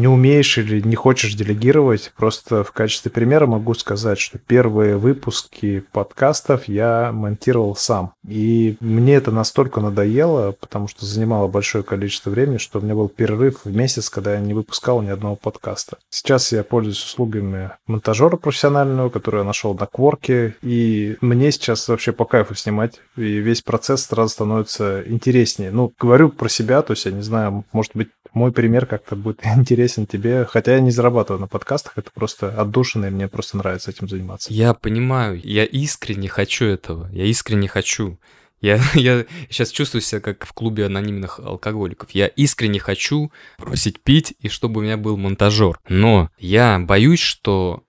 [0.00, 5.84] не умеешь или не хочешь делегировать, просто в качестве примера могу сказать, что первые выпуски
[5.92, 8.12] подкастов я монтировал сам.
[8.26, 13.08] И мне это настолько надоело, потому что занимало большое количество времени, что у меня был
[13.08, 15.98] перерыв в месяц, когда я не выпускал ни одного подкаста.
[16.10, 22.12] Сейчас я пользуюсь услугами монтажера профессионального, который я нашел на Кворке, и мне сейчас вообще
[22.12, 25.70] по кайфу снимать, и весь процесс сразу становится интереснее.
[25.70, 29.44] Ну, говорю про себя, то есть я не знаю, может быть, мой пример как-то будет
[29.56, 30.44] интересен тебе.
[30.44, 34.52] Хотя я не зарабатываю на подкастах, это просто отдушина, и мне просто нравится этим заниматься.
[34.52, 38.18] Я понимаю, я искренне хочу этого, я искренне хочу.
[38.60, 42.10] Я, я сейчас чувствую себя как в клубе анонимных алкоголиков.
[42.12, 45.78] Я искренне хочу бросить пить, и чтобы у меня был монтажер.
[45.88, 47.82] Но я боюсь, что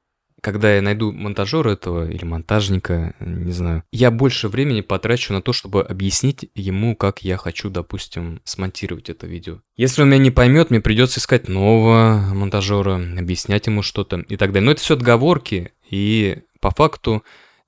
[0.43, 5.53] когда я найду монтажера этого или монтажника, не знаю, я больше времени потрачу на то,
[5.53, 9.62] чтобы объяснить ему, как я хочу, допустим, смонтировать это видео.
[9.77, 14.51] Если он меня не поймет, мне придется искать нового монтажера, объяснять ему что-то и так
[14.51, 14.65] далее.
[14.65, 17.23] Но это все отговорки, и по факту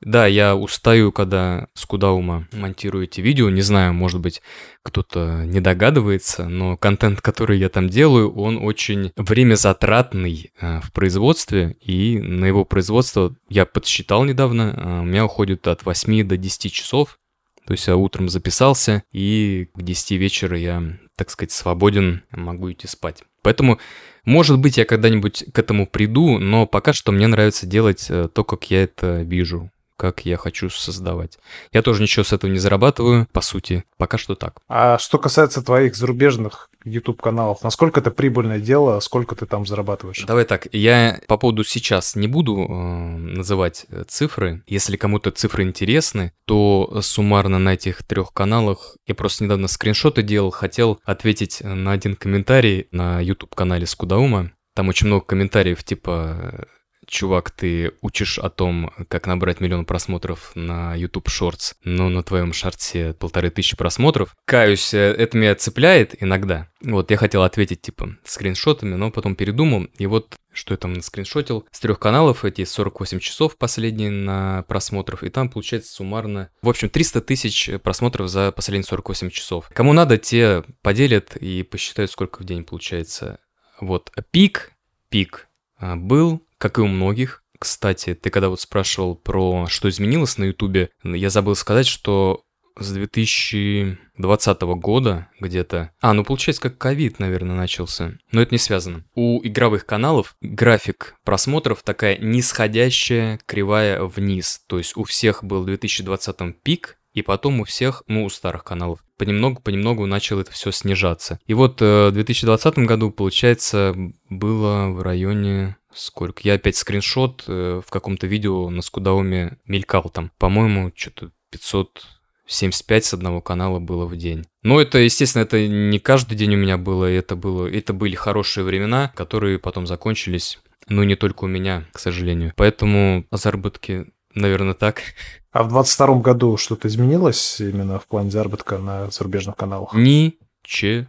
[0.06, 3.50] да, я устаю, когда с Кудаума монтирую эти видео.
[3.50, 4.44] Не знаю, может быть,
[4.84, 10.92] кто-то не догадывается, но контент, который я там делаю, он очень время затратный э, в
[10.92, 16.38] производстве, и на его производство я подсчитал недавно, э, у меня уходит от 8 до
[16.38, 17.18] 10 часов.
[17.66, 20.84] То есть я утром записался, и к 10 вечера я,
[21.16, 23.24] так сказать, свободен, могу идти спать.
[23.42, 23.80] Поэтому,
[24.24, 28.44] может быть, я когда-нибудь к этому приду, но пока что мне нравится делать э, то,
[28.44, 31.38] как я это вижу как я хочу создавать.
[31.72, 34.60] Я тоже ничего с этого не зарабатываю, по сути, пока что так.
[34.68, 40.24] А что касается твоих зарубежных YouTube-каналов, насколько это прибыльное дело, сколько ты там зарабатываешь?
[40.26, 42.74] Давай так, я по поводу сейчас не буду э,
[43.18, 44.62] называть э, цифры.
[44.68, 50.52] Если кому-то цифры интересны, то суммарно на этих трех каналах, я просто недавно скриншоты делал,
[50.52, 54.52] хотел ответить на один комментарий на YouTube-канале Скудаума.
[54.76, 56.68] Там очень много комментариев, типа
[57.08, 62.54] чувак, ты учишь о том, как набрать миллион просмотров на YouTube Shorts, но на твоем
[62.54, 64.36] шарте полторы тысячи просмотров.
[64.46, 66.70] Каюсь, э, это меня цепляет иногда.
[66.82, 69.88] Вот я хотел ответить типа скриншотами, но потом передумал.
[69.98, 71.68] И вот что я там скриншотил.
[71.72, 76.90] С трех каналов эти 48 часов последние на просмотров, и там получается суммарно, в общем,
[76.90, 79.70] 300 тысяч просмотров за последние 48 часов.
[79.74, 83.40] Кому надо, те поделят и посчитают, сколько в день получается.
[83.80, 84.72] Вот пик,
[85.10, 87.44] пик а, был как и у многих.
[87.58, 92.46] Кстати, ты когда вот спрашивал про что изменилось на Ютубе, я забыл сказать, что
[92.78, 95.92] с 2020 года где-то...
[96.02, 98.18] А, ну получается, как ковид, наверное, начался.
[98.32, 99.06] Но это не связано.
[99.16, 104.62] У игровых каналов график просмотров такая нисходящая кривая вниз.
[104.68, 108.64] То есть у всех был в 2020 пик, и потом у всех, ну, у старых
[108.64, 111.40] каналов, понемногу-понемногу начало это все снижаться.
[111.48, 113.96] И вот э, в 2020 году, получается,
[114.30, 116.42] было в районе сколько.
[116.44, 120.32] Я опять скриншот э, в каком-то видео на Скудауме мелькал там.
[120.38, 124.46] По-моему, что-то 575 с одного канала было в день.
[124.62, 128.64] Но это, естественно, это не каждый день у меня было, это было, это были хорошие
[128.66, 130.60] времена, которые потом закончились.
[130.88, 132.54] Ну, не только у меня, к сожалению.
[132.56, 135.02] Поэтому заработки, наверное, так.
[135.56, 139.94] А в 22 году что-то изменилось именно в плане заработка на зарубежных каналах?
[139.94, 141.08] Ничего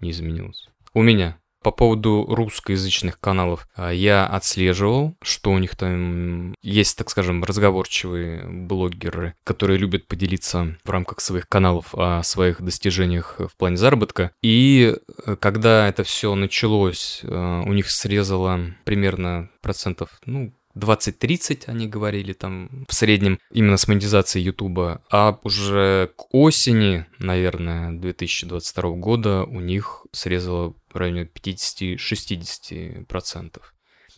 [0.00, 0.68] не изменилось.
[0.92, 1.38] У меня.
[1.62, 8.44] По поводу русскоязычных каналов а, я отслеживал, что у них там есть, так скажем, разговорчивые
[8.44, 14.32] блогеры, которые любят поделиться в рамках своих каналов о своих достижениях в плане заработка.
[14.42, 21.88] И э, когда это все началось, э, у них срезало примерно процентов, ну, 20-30, они
[21.88, 25.02] говорили там в среднем, именно с монетизацией Ютуба.
[25.10, 33.60] А уже к осени, наверное, 2022 года у них срезало в районе 50-60%.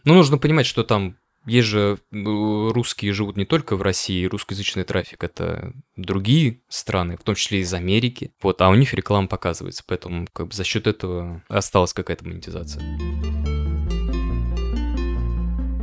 [0.04, 1.16] Но нужно понимать, что там
[1.46, 7.36] есть же русские живут не только в России, русскоязычный трафик это другие страны, в том
[7.36, 8.32] числе из Америки.
[8.42, 12.82] Вот, а у них реклама показывается, поэтому как бы за счет этого осталась какая-то монетизация.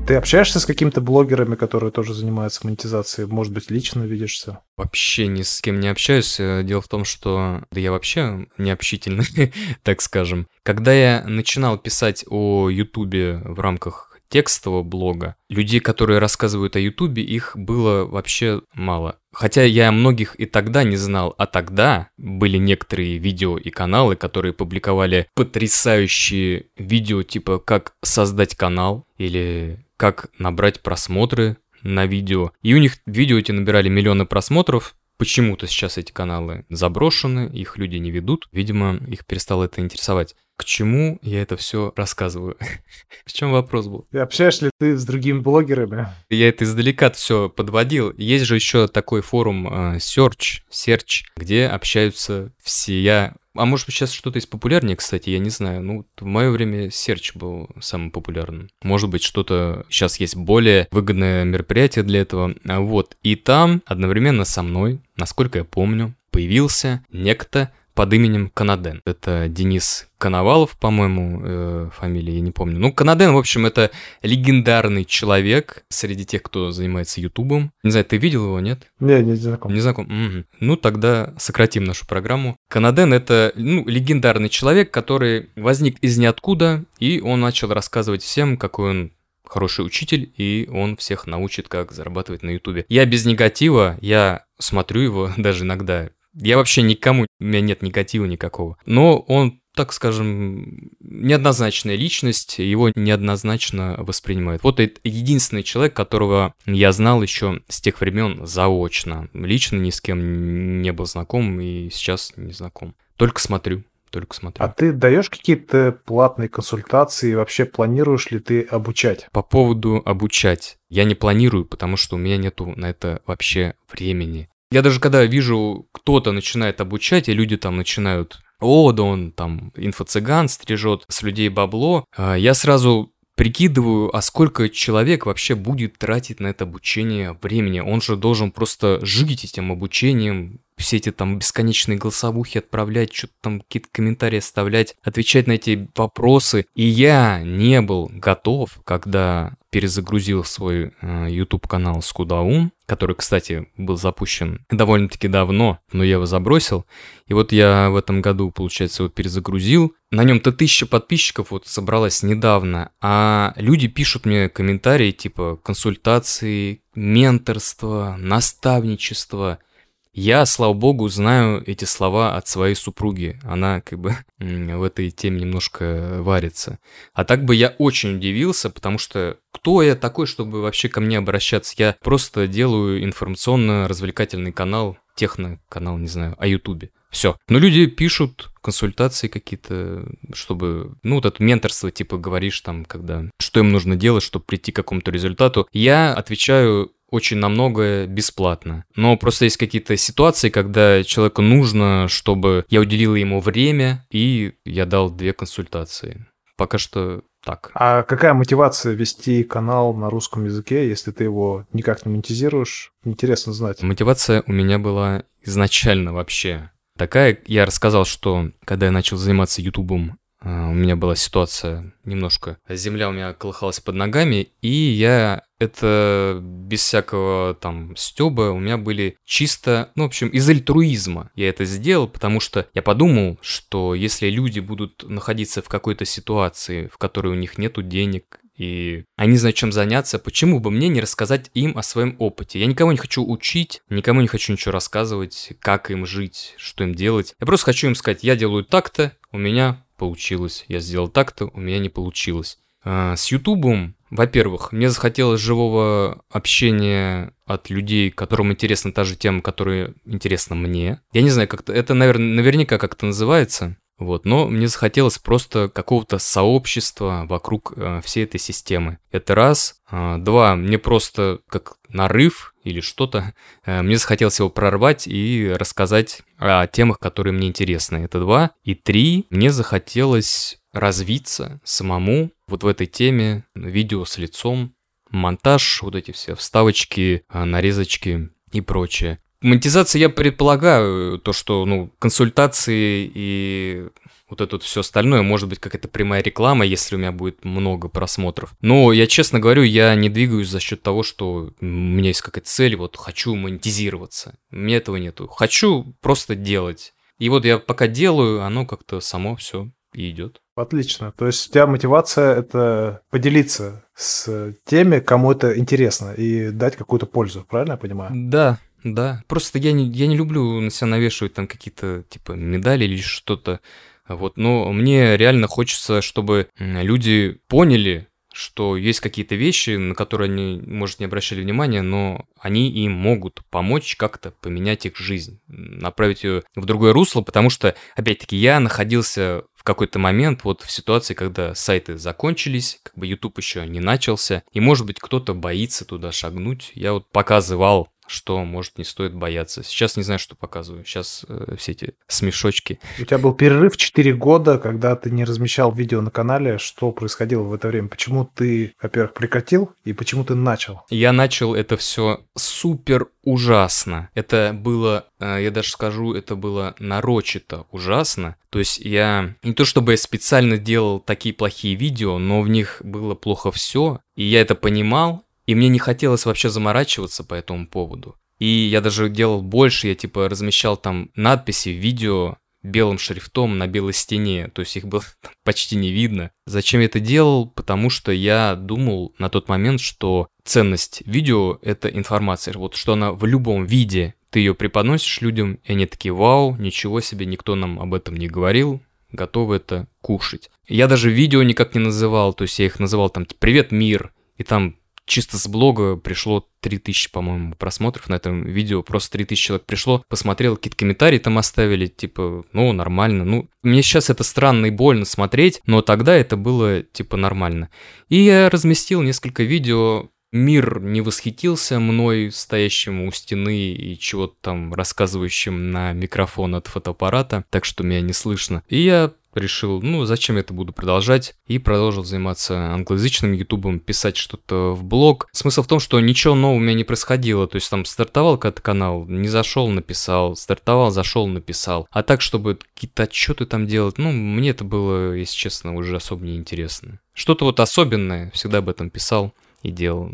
[0.06, 3.26] Ты общаешься с какими-то блогерами, которые тоже занимаются монетизацией?
[3.26, 4.60] Может быть, лично видишься?
[4.76, 6.42] Вообще ни с кем не общаюсь.
[6.42, 10.48] Э, дело в том, что да я вообще не общительный, так скажем.
[10.64, 17.24] Когда я начинал писать о Ютубе в рамках текстового блога, людей, которые рассказывают о Ютубе,
[17.24, 19.20] их было вообще мало.
[19.32, 24.54] Хотя я многих и тогда не знал, а тогда были некоторые видео и каналы, которые
[24.54, 32.52] публиковали потрясающие видео, типа как создать канал или как набрать просмотры на видео.
[32.62, 34.96] И у них видео эти набирали миллионы просмотров.
[35.18, 38.48] Почему-то сейчас эти каналы заброшены, их люди не ведут.
[38.52, 40.36] Видимо, их перестало это интересовать.
[40.56, 42.58] К чему я это все рассказываю?
[43.26, 44.08] В чем вопрос был?
[44.12, 46.08] И общаешься ли ты с другими блогерами?
[46.30, 48.14] Я это издалека все подводил.
[48.18, 53.02] Есть же еще такой форум uh, Search, Search, где общаются все.
[53.02, 55.82] Я а может быть сейчас что-то из популярнее, кстати, я не знаю.
[55.82, 58.70] Ну, в мое время Search был самым популярным.
[58.82, 62.56] Может быть что-то сейчас есть более выгодное мероприятие для этого.
[62.68, 63.16] А вот.
[63.22, 69.02] И там одновременно со мной, насколько я помню, появился некто под именем Канаден.
[69.06, 72.80] Это Денис Коновалов, по-моему, э, фамилия, я не помню.
[72.80, 77.72] Ну, Канаден, в общем, это легендарный человек среди тех, кто занимается Ютубом.
[77.84, 78.88] Не знаю, ты видел его, нет?
[79.00, 79.74] Не, не знаком.
[79.74, 80.06] Не знаком.
[80.06, 80.46] Угу.
[80.62, 82.56] Ну, тогда сократим нашу программу.
[82.70, 88.90] Канаден— это, ну, легендарный человек, который возник из ниоткуда, и он начал рассказывать всем, какой
[88.92, 89.12] он
[89.46, 92.86] хороший учитель, и он всех научит, как зарабатывать на Ютубе.
[92.90, 98.26] Я без негатива, я смотрю его даже иногда я вообще никому, у меня нет негатива
[98.26, 98.78] никакого.
[98.86, 104.64] Но он так скажем, неоднозначная личность, его неоднозначно воспринимают.
[104.64, 109.30] Вот это единственный человек, которого я знал еще с тех времен заочно.
[109.34, 112.96] Лично ни с кем не был знаком и сейчас не знаком.
[113.18, 113.84] Только смотрю.
[114.12, 114.64] Только смотрю.
[114.64, 117.34] А ты даешь какие-то платные консультации?
[117.34, 119.28] Вообще планируешь ли ты обучать?
[119.32, 120.78] По поводу обучать.
[120.88, 124.50] Я не планирую, потому что у меня нету на это вообще времени.
[124.74, 129.72] Я даже когда вижу, кто-то начинает обучать, и люди там начинают о, да он там
[129.76, 136.40] инфо-цыган стрижет с людей бабло, а, я сразу прикидываю, а сколько человек вообще будет тратить
[136.40, 137.82] на это обучение времени.
[137.82, 143.62] Он же должен просто жить этим обучением, все эти там бесконечные голосовухи отправлять, что-то там
[143.62, 146.66] какие-то комментарии оставлять, отвечать на эти вопросы.
[146.74, 153.98] И я не был готов, когда перезагрузил свой э, YouTube канал Скудаун, который, кстати, был
[153.98, 156.86] запущен довольно-таки давно, но я его забросил.
[157.26, 159.96] И вот я в этом году, получается, его перезагрузил.
[160.12, 168.16] На нем-то тысяча подписчиков вот собралась недавно, а люди пишут мне комментарии типа консультации, менторство,
[168.20, 169.58] наставничество–
[170.14, 173.40] я, слава богу, знаю эти слова от своей супруги.
[173.44, 176.80] Она как бы в этой теме немножко варится.
[177.14, 181.18] А так бы я очень удивился, потому что кто я такой, чтобы вообще ко мне
[181.18, 181.74] обращаться?
[181.78, 186.92] Я просто делаю информационно-развлекательный канал, техно-канал, не знаю, о Ютубе.
[187.10, 187.38] Все.
[187.48, 193.60] Но люди пишут консультации какие-то, чтобы, ну, вот это менторство, типа, говоришь там, когда, что
[193.60, 195.68] им нужно делать, чтобы прийти к какому-то результату.
[195.72, 198.86] Я отвечаю очень на многое бесплатно.
[198.96, 204.88] Но просто есть какие-то ситуации, когда человеку нужно, чтобы я уделил ему время, и я
[204.88, 206.26] дал две консультации.
[206.58, 207.70] Пока что так.
[207.76, 212.92] А какая мотивация вести канал на русском языке, если ты его никак не монетизируешь?
[213.06, 213.84] Интересно знать.
[213.84, 217.38] Мотивация у меня была изначально вообще такая.
[217.46, 223.14] Я рассказал, что когда я начал заниматься ютубом, у меня была ситуация немножко, земля у
[223.14, 229.92] меня колыхалась под ногами, и я это без всякого там стеба, у меня были чисто,
[229.96, 234.60] ну, в общем, из альтруизма я это сделал, потому что я подумал, что если люди
[234.60, 239.72] будут находиться в какой-то ситуации, в которой у них нету денег, и они знают, чем
[239.72, 242.60] заняться, почему бы мне не рассказать им о своем опыте?
[242.60, 246.94] Я никого не хочу учить, никому не хочу ничего рассказывать, как им жить, что им
[246.94, 247.34] делать.
[247.40, 250.66] Я просто хочу им сказать, я делаю так-то, у меня получилось.
[250.68, 252.58] Я сделал так-то, у меня не получилось.
[252.84, 259.42] А, с Ютубом, во-первых, мне захотелось живого общения от людей, которым интересна та же тема,
[259.42, 261.02] которая интересна мне.
[261.14, 263.78] Я не знаю, как это, наверное, наверняка как-то называется.
[264.04, 269.00] Вот, но мне захотелось просто какого-то сообщества вокруг э, всей этой системы.
[269.12, 269.82] Это раз.
[269.90, 273.34] А, два, мне просто как нарыв или что-то,
[273.66, 277.98] э, мне захотелось его прорвать и рассказать о темах, которые мне интересны.
[277.98, 278.52] Это два.
[278.64, 284.74] И три, мне захотелось развиться самому вот в этой теме видео с лицом,
[285.10, 289.20] монтаж, вот эти все вставочки, а, нарезочки и прочее.
[289.44, 293.88] Монетизация, я предполагаю, то, что, ну, консультации и
[294.30, 297.90] вот это вот все остальное, может быть, какая-то прямая реклама, если у меня будет много
[297.90, 298.54] просмотров.
[298.62, 302.48] Но я честно говорю, я не двигаюсь за счет того, что у меня есть какая-то
[302.48, 304.36] цель, вот хочу монетизироваться.
[304.50, 305.28] У меня этого нету.
[305.28, 306.94] Хочу просто делать.
[307.20, 310.42] И вот я пока делаю, оно как-то само все и идет.
[310.56, 311.14] Отлично.
[311.18, 317.06] То есть у тебя мотивация это поделиться с теми, кому это интересно, и дать какую-то
[317.06, 318.12] пользу, правильно я понимаю?
[318.16, 319.24] Да, да.
[319.28, 323.60] Просто я не, я не люблю на себя навешивать там какие-то типа медали или что-то.
[324.08, 330.62] Вот, но мне реально хочется, чтобы люди поняли, что есть какие-то вещи, на которые они,
[330.66, 336.44] может, не обращали внимания, но они им могут помочь как-то поменять их жизнь, направить ее
[336.56, 341.56] в другое русло, потому что, опять-таки, я находился в какой-то момент вот в ситуации, когда
[341.56, 346.72] сайты закончились, как бы YouTube еще не начался, и, может быть, кто-то боится туда шагнуть.
[346.74, 349.64] Я вот показывал что, может, не стоит бояться.
[349.64, 350.86] Сейчас не знаю, что показываю.
[350.86, 352.80] Сейчас э, все эти смешочки.
[353.00, 356.58] У тебя был перерыв 4 года, когда ты не размещал видео на канале.
[356.58, 357.88] Что происходило в это время?
[357.88, 360.82] Почему ты, во-первых, прекратил и почему ты начал?
[360.90, 364.10] Я начал это все супер ужасно.
[364.14, 368.36] Это было, э, я даже скажу, это было нарочито ужасно.
[368.50, 372.82] То есть я не то чтобы я специально делал такие плохие видео, но в них
[372.84, 377.68] было плохо все, и я это понимал, и мне не хотелось вообще заморачиваться по этому
[377.68, 378.16] поводу.
[378.40, 383.94] И я даже делал больше, я типа размещал там надписи, видео белым шрифтом на белой
[383.94, 385.04] стене, то есть их было
[385.44, 386.32] почти не видно.
[386.46, 387.48] Зачем я это делал?
[387.48, 393.12] Потому что я думал на тот момент, что ценность видео— это информация, вот что она
[393.12, 397.80] в любом виде, ты ее преподносишь людям, и они такие, вау, ничего себе, никто нам
[397.80, 398.82] об этом не говорил,
[399.12, 400.50] готовы это кушать.
[400.68, 404.44] Я даже видео никак не называл, то есть я их называл там «Привет, мир», и
[404.44, 404.76] там
[405.06, 408.84] чисто с блога пришло 3000, по-моему, просмотров на этом видео.
[408.84, 413.26] Просто 3000 человек пришло, посмотрел, какие-то комментарии там оставили, типа, ну, нормально.
[413.26, 417.70] Ну, мне сейчас это странно и больно смотреть, но тогда это было, типа, нормально.
[418.10, 424.74] И я разместил несколько видео, Мир не восхитился мной, стоящим у стены и чего-то там
[424.74, 428.64] рассказывающим на микрофон от фотоаппарата, так что меня не слышно.
[428.68, 434.18] И я решил, ну, зачем я это буду продолжать, и продолжил заниматься англоязычным ютубом, писать
[434.18, 435.28] что-то в блог.
[435.32, 438.62] Смысл в том, что ничего нового у меня не происходило, то есть там стартовал когда-то
[438.62, 441.88] канал, не зашел, написал, стартовал, зашел, написал.
[441.92, 446.26] А так, чтобы какие-то отчеты там делать, ну, мне это было, если честно, уже особо
[446.26, 447.00] не интересно.
[447.14, 450.12] Что-то вот особенное, всегда об этом писал и делал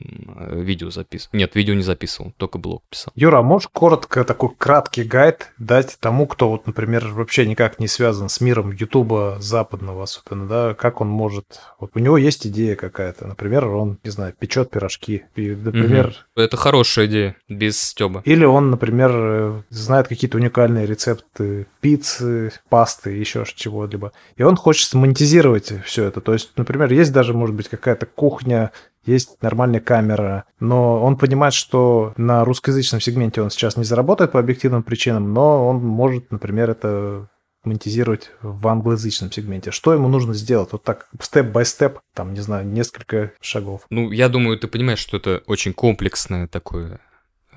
[0.52, 1.38] видео записывал.
[1.38, 3.12] Нет, видео не записывал, только блог писал.
[3.16, 7.88] Юра, а можешь коротко такой краткий гайд дать тому, кто вот, например, вообще никак не
[7.88, 11.62] связан с миром Ютуба западного особенно, да, как он может...
[11.80, 16.08] Вот у него есть идея какая-то, например, он, не знаю, печет пирожки, и, например...
[16.36, 16.43] Угу.
[16.43, 18.22] Это хорошая идея, без стеба.
[18.26, 25.74] Или он, например, знает какие-то уникальные рецепты пиццы, пасты, еще чего-либо, и он хочет монетизировать
[25.86, 26.22] все это.
[26.22, 28.72] То есть, например, есть даже, может быть, какая-то кухня
[29.10, 34.39] есть нормальная камера, но он понимает, что на русскоязычном сегменте он сейчас не заработает по
[34.39, 37.28] объективным причинам, но он может, например, это
[37.64, 39.72] монетизировать в англоязычном сегменте.
[39.72, 40.70] Что ему нужно сделать?
[40.72, 43.82] Вот так, степ-бай-степ, там, не знаю, несколько шагов.
[43.89, 47.01] Ну, я думаю, ты понимаешь, что это очень комплексное такое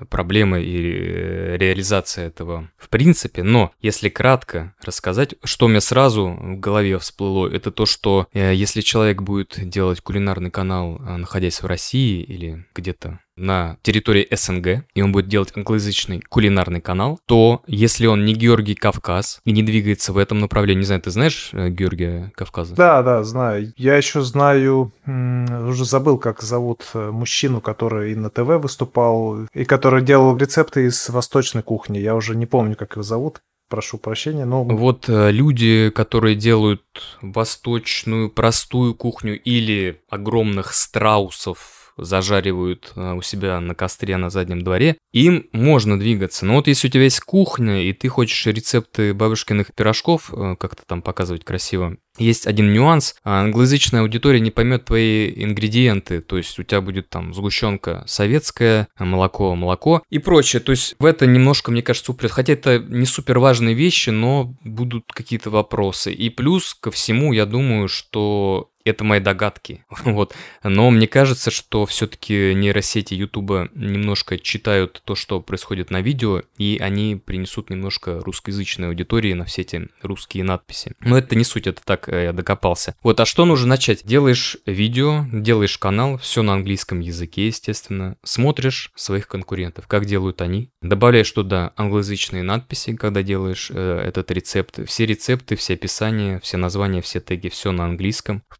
[0.09, 3.43] проблема и э, реализация этого в принципе.
[3.43, 8.81] Но если кратко рассказать, что мне сразу в голове всплыло, это то, что э, если
[8.81, 15.01] человек будет делать кулинарный канал, э, находясь в России или где-то на территории СНГ, и
[15.01, 20.13] он будет делать англоязычный кулинарный канал, то если он не Георгий Кавказ и не двигается
[20.13, 22.75] в этом направлении, не знаю, ты знаешь э, Георгия Кавказа?
[22.75, 23.73] Да, да, знаю.
[23.77, 29.65] Я еще знаю, уже забыл, как зовут э, мужчину, который и на ТВ выступал, и
[29.65, 31.97] который делал рецепты из восточной кухни.
[31.97, 34.63] Я уже не помню, как его зовут прошу прощения, но...
[34.63, 36.83] Вот э, люди, которые делают
[37.23, 44.97] восточную простую кухню или огромных страусов зажаривают э, у себя на костре на заднем дворе,
[45.11, 46.45] им можно двигаться.
[46.45, 50.83] Но вот если у тебя есть кухня, и ты хочешь рецепты бабушкиных пирожков э, как-то
[50.85, 53.15] там показывать красиво, есть один нюанс.
[53.23, 56.21] А англоязычная аудитория не поймет твои ингредиенты.
[56.21, 60.59] То есть у тебя будет там сгущенка советская, молоко, молоко и прочее.
[60.59, 62.31] То есть в это немножко, мне кажется, уплет.
[62.31, 66.13] Хотя это не супер важные вещи, но будут какие-то вопросы.
[66.13, 69.85] И плюс ко всему, я думаю, что это мои догадки.
[70.03, 70.35] вот.
[70.63, 76.77] Но мне кажется, что все-таки нейросети Ютуба немножко читают то, что происходит на видео, и
[76.81, 80.93] они принесут немножко русскоязычной аудитории на все эти русские надписи.
[80.99, 82.95] Но это не суть, это так э, я докопался.
[83.03, 84.05] Вот, а что нужно начать?
[84.05, 88.17] Делаешь видео, делаешь канал, все на английском языке, естественно.
[88.23, 90.71] Смотришь своих конкурентов, как делают они.
[90.81, 94.79] Добавляешь туда англоязычные надписи, когда делаешь э, этот рецепт.
[94.87, 98.43] Все рецепты, все описания, все названия, все теги, все на английском.
[98.49, 98.59] В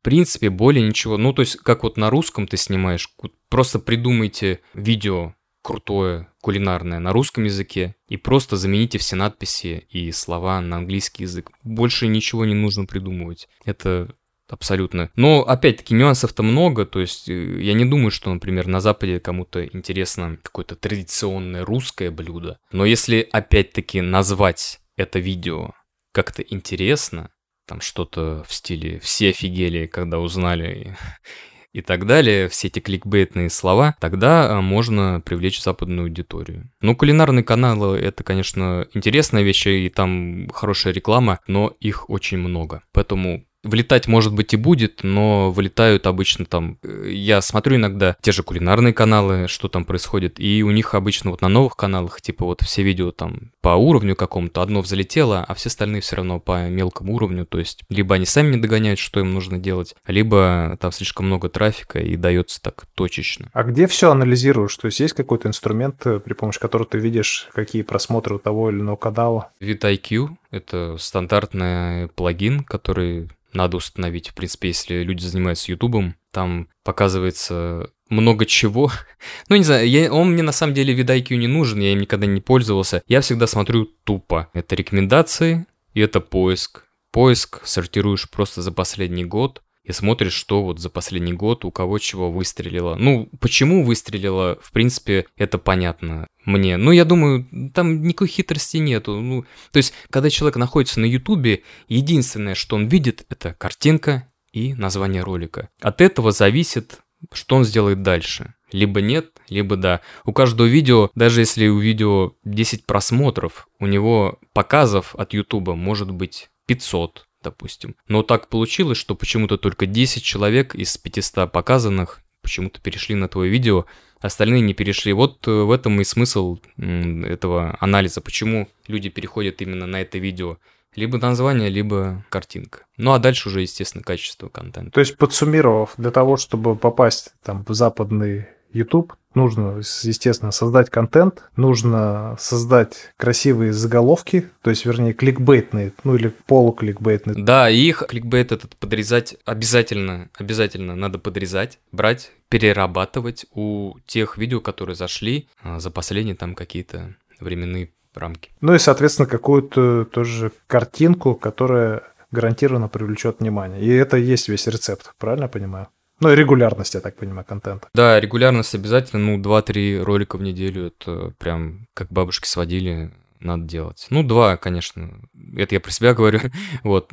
[0.49, 1.17] более ничего.
[1.17, 3.09] Ну, то есть, как вот на русском ты снимаешь,
[3.49, 5.33] просто придумайте видео
[5.63, 11.51] крутое, кулинарное на русском языке и просто замените все надписи и слова на английский язык.
[11.63, 13.47] Больше ничего не нужно придумывать.
[13.65, 14.13] Это
[14.49, 15.09] абсолютно.
[15.15, 19.65] Но, опять-таки, нюансов-то много, то есть э, я не думаю, что, например, на Западе кому-то
[19.65, 22.59] интересно какое-то традиционное русское блюдо.
[22.71, 25.71] Но если, опять-таки, назвать это видео
[26.11, 27.31] как-то интересно,
[27.65, 30.97] там что-то в стиле «все офигели, когда узнали»
[31.73, 36.71] и так далее, все эти кликбейтные слова, тогда а, можно привлечь западную аудиторию.
[36.81, 42.83] Ну, кулинарные каналы— это, конечно, интересная вещь, и там хорошая реклама, но их очень много.
[42.91, 46.77] Поэтому Влетать, может быть, и будет, но вылетают обычно там...
[46.83, 51.31] Э, я смотрю иногда те же кулинарные каналы, что там происходит, и у них обычно
[51.31, 55.53] вот на новых каналах, типа вот все видео там по уровню какому-то, одно взлетело, а
[55.53, 59.21] все остальные все равно по мелкому уровню, то есть либо они сами не догоняют, что
[59.21, 63.49] им нужно делать, либо там слишком много трафика и дается так точечно.
[63.53, 64.75] А где все анализируешь?
[64.75, 68.69] То есть есть какой-то инструмент, э, при помощи которого ты видишь, какие просмотры у того
[68.69, 69.51] или иного канала?
[69.61, 74.29] VidIQ— это стандартный плагин, который надо установить.
[74.29, 78.91] В принципе, если люди занимаются Ютубом, там показывается много чего.
[79.49, 82.27] ну, не знаю, я, он мне на самом деле видайкью не нужен, я им никогда
[82.27, 83.01] не пользовался.
[83.07, 84.49] Я всегда смотрю тупо.
[84.53, 86.83] Это рекомендации и это поиск.
[87.11, 91.99] Поиск сортируешь просто за последний год и смотришь, что вот за последний год у кого
[91.99, 92.95] чего выстрелило.
[92.95, 96.77] Ну, почему выстрелило, в принципе, это понятно мне.
[96.77, 99.19] Ну, я думаю, там никакой хитрости нету.
[99.19, 104.73] Ну, то есть, когда человек находится на Ютубе, единственное, что он видит, это картинка и
[104.73, 105.69] название ролика.
[105.81, 106.99] От этого зависит,
[107.31, 108.53] что он сделает дальше.
[108.71, 110.01] Либо нет, либо да.
[110.25, 116.09] У каждого видео, даже если у видео 10 просмотров, у него показов от Ютуба может
[116.09, 117.95] быть 500, допустим.
[118.07, 123.49] Но так получилось, что почему-то только 10 человек из 500 показанных почему-то перешли на твое
[123.49, 123.85] видео,
[124.19, 125.13] остальные не перешли.
[125.13, 130.57] Вот э, в этом и смысл этого анализа, почему люди переходят именно на это видео.
[130.95, 132.85] Либо название, либо картинка.
[132.97, 134.91] Ну а дальше уже, естественно, качество контента.
[134.91, 141.43] То есть, подсуммировав, для того, чтобы попасть там, в западный YouTube, нужно, естественно, создать контент,
[141.55, 147.43] нужно создать красивые заголовки, то есть, вернее, кликбейтные, ну или полукликбейтные.
[147.43, 154.95] Да, их кликбейт этот подрезать обязательно, обязательно надо подрезать, брать, перерабатывать у тех видео, которые
[154.95, 158.51] зашли а, за последние там какие-то временные рамки.
[158.61, 163.81] Ну и, соответственно, какую-то тоже картинку, которая гарантированно привлечет внимание.
[163.81, 165.87] И это и есть весь рецепт, правильно я понимаю?
[166.23, 167.89] Ну и регулярность, я так понимаю, контента.
[167.93, 169.21] Да, регулярность обязательно.
[169.21, 173.11] Ну, 2-3 ролика в неделю, это прям как бабушки сводили,
[173.41, 174.07] надо делать.
[174.09, 175.19] Ну, два, конечно.
[175.57, 176.39] Это я про себя говорю.
[176.83, 177.11] вот.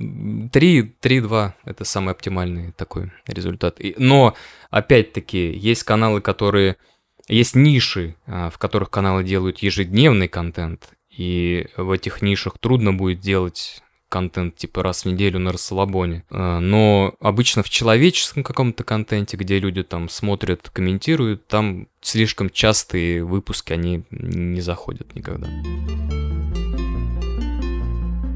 [0.53, 3.81] Три, три, два— это самый оптимальный такой результат.
[3.97, 4.37] Но,
[4.71, 6.77] опять-таки, есть каналы, которые...
[7.29, 13.21] Есть ниши, а, в которых каналы делают ежедневный контент, и в этих нишах трудно будет
[13.21, 16.25] делать контент типа раз в неделю на расслабоне.
[16.31, 23.25] Э, но обычно в человеческом каком-то контенте, где люди там смотрят, комментируют, там слишком частые
[23.25, 25.49] выпуски, они не заходят никогда.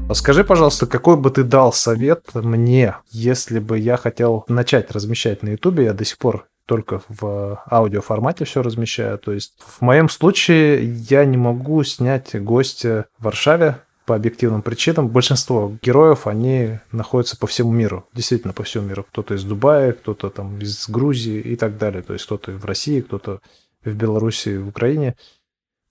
[0.07, 5.41] А скажи, пожалуйста, какой бы ты дал совет мне, если бы я хотел начать размещать
[5.41, 5.85] на Ютубе?
[5.85, 9.17] Я до сих пор только в аудиоформате все размещаю.
[9.17, 15.07] То есть в моем случае я не могу снять гостя в Варшаве, по объективным причинам
[15.07, 18.07] большинство героев, они находятся по всему миру.
[18.13, 19.03] Действительно, по всему миру.
[19.03, 22.03] Кто-то из Дубая, кто-то там из Грузии и так далее.
[22.03, 23.41] То есть кто-то в России, кто-то
[23.83, 25.15] в Беларуси, в Украине.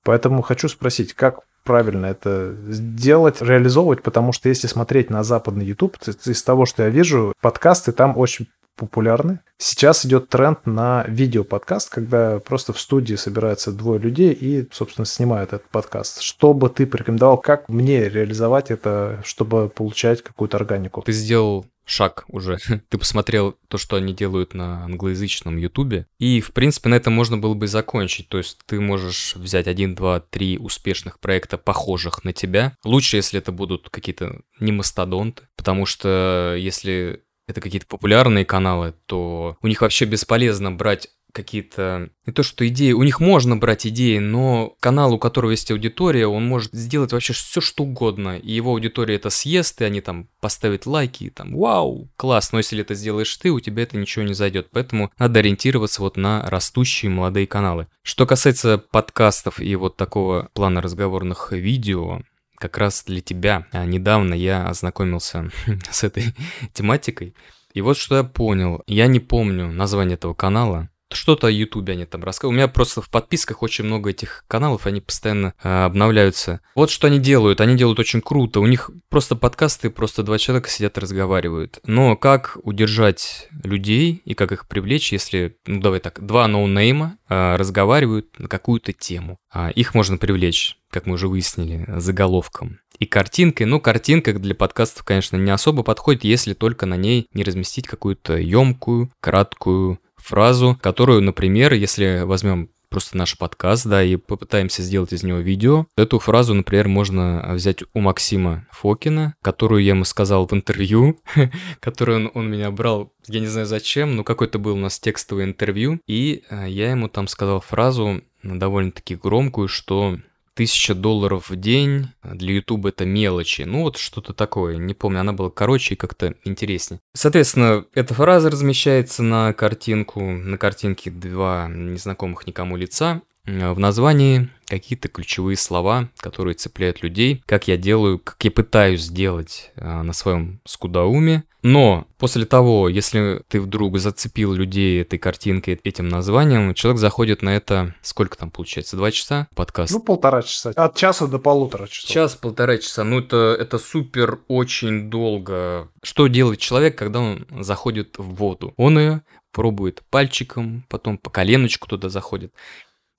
[0.04, 5.96] Поэтому хочу спросить, как правильно это сделать, реализовывать, потому что если смотреть на западный YouTube,
[6.06, 9.40] из того, что я вижу, подкасты там очень популярны.
[9.56, 15.52] Сейчас идет тренд на видео-подкаст, когда просто в студии собираются двое людей и, собственно, снимают
[15.52, 16.20] этот подкаст.
[16.20, 21.02] Что бы ты порекомендовал, как мне реализовать это, чтобы получать какую-то органику?
[21.02, 22.58] Ты сделал шаг уже.
[22.88, 27.36] Ты посмотрел то, что они делают на англоязычном ютубе, и, в принципе, на этом можно
[27.36, 28.28] было бы закончить.
[28.28, 32.76] То есть ты можешь взять один, два, три успешных проекта, похожих на тебя.
[32.84, 39.56] Лучше, если это будут какие-то не мастодонты, потому что если это какие-то популярные каналы, то
[39.62, 42.10] у них вообще бесполезно брать какие-то...
[42.26, 42.92] Не то, что идеи...
[42.92, 47.32] У них можно брать идеи, но канал, у которого есть аудитория, он может сделать вообще
[47.32, 48.38] все, что угодно.
[48.38, 52.52] И его аудитория это съест, и они там поставят лайки, и там, вау, класс.
[52.52, 54.68] Но если это сделаешь ты, у тебя это ничего не зайдет.
[54.70, 57.88] Поэтому надо ориентироваться вот на растущие молодые каналы.
[58.02, 62.22] Что касается подкастов и вот такого плана разговорных видео,
[62.64, 63.66] как раз для тебя.
[63.72, 65.50] А недавно я ознакомился
[65.90, 66.34] с этой
[66.72, 67.34] тематикой.
[67.74, 68.82] И вот что я понял.
[68.86, 72.54] Я не помню название этого канала, что-то о Ютубе они там рассказывают.
[72.54, 76.60] У меня просто в подписках очень много этих каналов, они постоянно э, обновляются.
[76.74, 77.60] Вот что они делают.
[77.60, 78.60] Они делают очень круто.
[78.60, 81.78] У них просто подкасты, просто два человека сидят и разговаривают.
[81.84, 87.56] Но как удержать людей и как их привлечь, если, ну давай так, два ноунейма э,
[87.56, 89.38] разговаривают на какую-то тему.
[89.52, 93.66] А их можно привлечь, как мы уже выяснили, заголовком и картинкой.
[93.66, 98.36] Ну, картинка для подкастов, конечно, не особо подходит, если только на ней не разместить какую-то
[98.36, 105.24] емкую, краткую фразу, которую, например, если возьмем просто наш подкаст, да, и попытаемся сделать из
[105.24, 105.86] него видео.
[105.96, 111.20] Эту фразу, например, можно взять у Максима Фокина, которую я ему сказал в интервью,
[111.80, 115.44] которую он, он меня брал, я не знаю зачем, но какой-то был у нас текстовое
[115.44, 120.18] интервью, и э, я ему там сказал фразу довольно-таки громкую, что
[120.54, 123.62] Тысяча долларов в день, для YouTube это мелочи.
[123.62, 127.00] Ну вот что-то такое, не помню, она была короче и как-то интереснее.
[127.12, 133.22] Соответственно, эта фраза размещается на картинку, на картинке два незнакомых никому лица.
[133.46, 139.70] В названии какие-то ключевые слова, которые цепляют людей, как я делаю, как я пытаюсь сделать
[139.76, 141.44] а, на своем скудауме.
[141.62, 147.56] Но после того, если ты вдруг зацепил людей этой картинкой, этим названием, человек заходит на
[147.56, 149.92] это, сколько там получается, два часа подкаст?
[149.92, 150.72] Ну, полтора часа.
[150.76, 152.10] От часа до полутора часов.
[152.10, 153.04] Час-полтора часа.
[153.04, 155.88] Ну, это, это супер очень долго.
[156.02, 158.74] Что делает человек, когда он заходит в воду?
[158.76, 159.22] Он ее
[159.54, 162.52] пробует пальчиком, потом по коленочку туда заходит.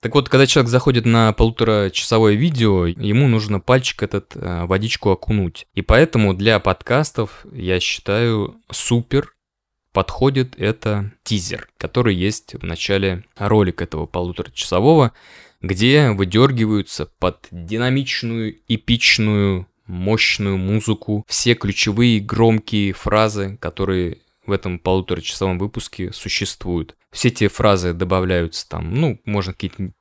[0.00, 5.66] Так вот, когда человек заходит на полуторачасовое видео, ему нужно пальчик этот э, водичку окунуть.
[5.74, 9.34] И поэтому для подкастов, я считаю, супер
[9.92, 15.12] подходит это тизер, который есть в начале ролика этого полуторачасового,
[15.62, 25.58] где выдергиваются под динамичную, эпичную, мощную музыку все ключевые громкие фразы, которые в этом полуторачасовом
[25.58, 26.96] выпуске существуют.
[27.10, 29.92] Все эти фразы добавляются там, ну, можно какие-то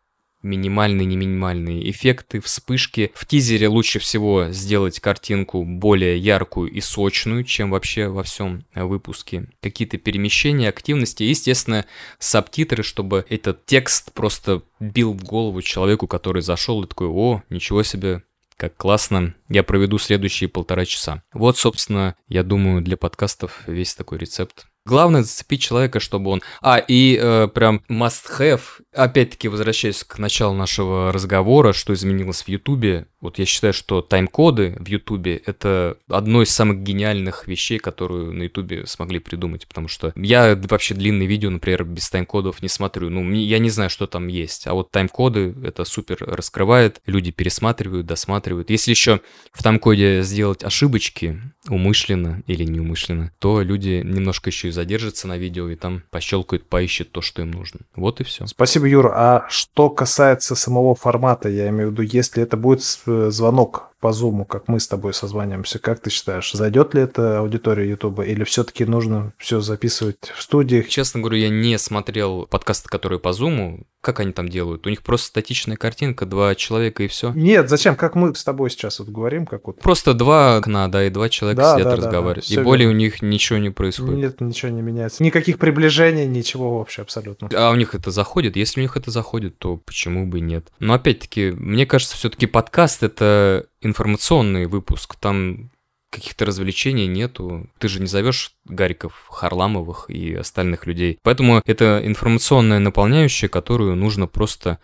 [0.45, 3.11] минимальные, не минимальные эффекты, вспышки.
[3.15, 9.47] В тизере лучше всего сделать картинку более яркую и сочную, чем вообще во всем выпуске.
[9.61, 11.85] Какие-то перемещения, активности, естественно,
[12.19, 17.83] субтитры, чтобы этот текст просто бил в голову человеку, который зашел и такой, о, ничего
[17.83, 18.23] себе,
[18.57, 21.23] как классно, я проведу следующие полтора часа.
[21.33, 24.67] Вот, собственно, я думаю, для подкастов весь такой рецепт.
[24.85, 26.43] Главное зацепить человека, чтобы он...
[26.61, 28.61] А, и э, прям must-have,
[28.93, 34.77] опять-таки возвращаясь к началу нашего разговора, что изменилось в Ютубе, вот я считаю, что тайм-коды
[34.79, 40.13] в Ютубе— это одно из самых гениальных вещей, которую на Ютубе смогли придумать, потому что
[40.15, 44.27] я вообще длинные видео, например, без тайм-кодов не смотрю, ну, я не знаю, что там
[44.27, 48.69] есть, а вот тайм-коды это супер раскрывает, люди пересматривают, досматривают.
[48.69, 49.21] Если еще
[49.51, 55.69] в тайм-коде сделать ошибочки, умышленно или неумышленно, то люди немножко еще и задержатся на видео
[55.69, 57.81] и там пощелкают, поищут то, что им нужно.
[57.95, 58.45] Вот и все.
[58.45, 59.13] Спасибо, Юра.
[59.15, 64.13] А что касается самого формата, я имею в виду, если это будет э, звонок по
[64.13, 68.43] зуму, как мы с тобой созваниваемся, как ты считаешь, зайдет ли это аудитория Ютуба, или
[68.43, 70.89] все-таки нужно все записывать в студиях?
[70.89, 74.85] Честно говорю, я не смотрел подкасты, которые по зуму, как они там делают?
[74.85, 77.33] У них просто статичная картинка, два человека и все.
[77.33, 77.95] Нет, зачем?
[77.95, 79.79] Как мы с тобой сейчас вот говорим, как вот.
[79.79, 82.47] Просто два окна, да, и два человека да, сидят да, разговаривают.
[82.47, 82.61] Да, да.
[82.61, 82.99] И более верно.
[82.99, 84.15] у них ничего не происходит.
[84.15, 85.23] Нет, ничего не меняется.
[85.23, 87.49] Никаких приближений, ничего вообще абсолютно.
[87.55, 88.55] А у них это заходит?
[88.55, 90.67] Если у них это заходит, то почему бы нет?
[90.77, 93.65] Но опять-таки, мне кажется, все-таки подкаст это
[93.95, 95.71] информационный выпуск, там
[96.09, 97.69] каких-то развлечений нету.
[97.79, 101.17] Ты же не зовешь Гариков, Харламовых и остальных людей.
[101.23, 104.79] Поэтому это информационная наполняющая, которую нужно просто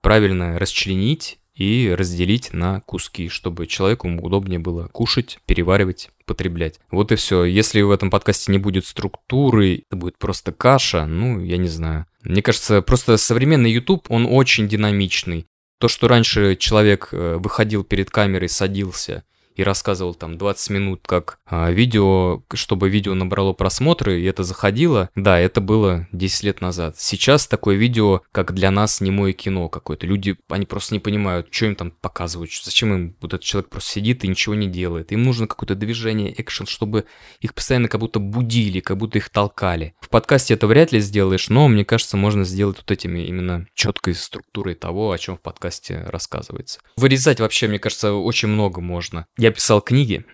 [0.00, 6.80] правильно расчленить и разделить на куски, чтобы человеку удобнее было кушать, переваривать, потреблять.
[6.90, 7.44] Вот и все.
[7.44, 12.06] Если в этом подкасте не будет структуры, это будет просто каша, ну, я не знаю.
[12.22, 15.46] Мне кажется, просто современный YouTube, он очень динамичный.
[15.78, 19.24] То, что раньше человек э, выходил перед камерой, садился
[19.56, 25.10] и рассказывал там 20 минут как а, видео, чтобы видео набрало просмотры, и это заходило,
[25.14, 26.96] да, это было 10 лет назад.
[26.98, 30.06] Сейчас такое видео, как для нас немое кино какое-то.
[30.06, 33.92] Люди, они просто не понимают, что им там показывают, зачем им вот этот человек просто
[33.92, 35.12] сидит и ничего не делает.
[35.12, 37.06] Им нужно какое-то движение, экшен, чтобы
[37.40, 39.94] их постоянно как будто будили, как будто их толкали.
[40.00, 44.14] В подкасте это вряд ли сделаешь, но мне кажется, можно сделать вот этими именно четкой
[44.14, 46.80] структурой того, о чем в подкасте рассказывается.
[46.96, 49.26] Вырезать вообще, мне кажется, очень много можно.
[49.38, 50.24] Я писал книги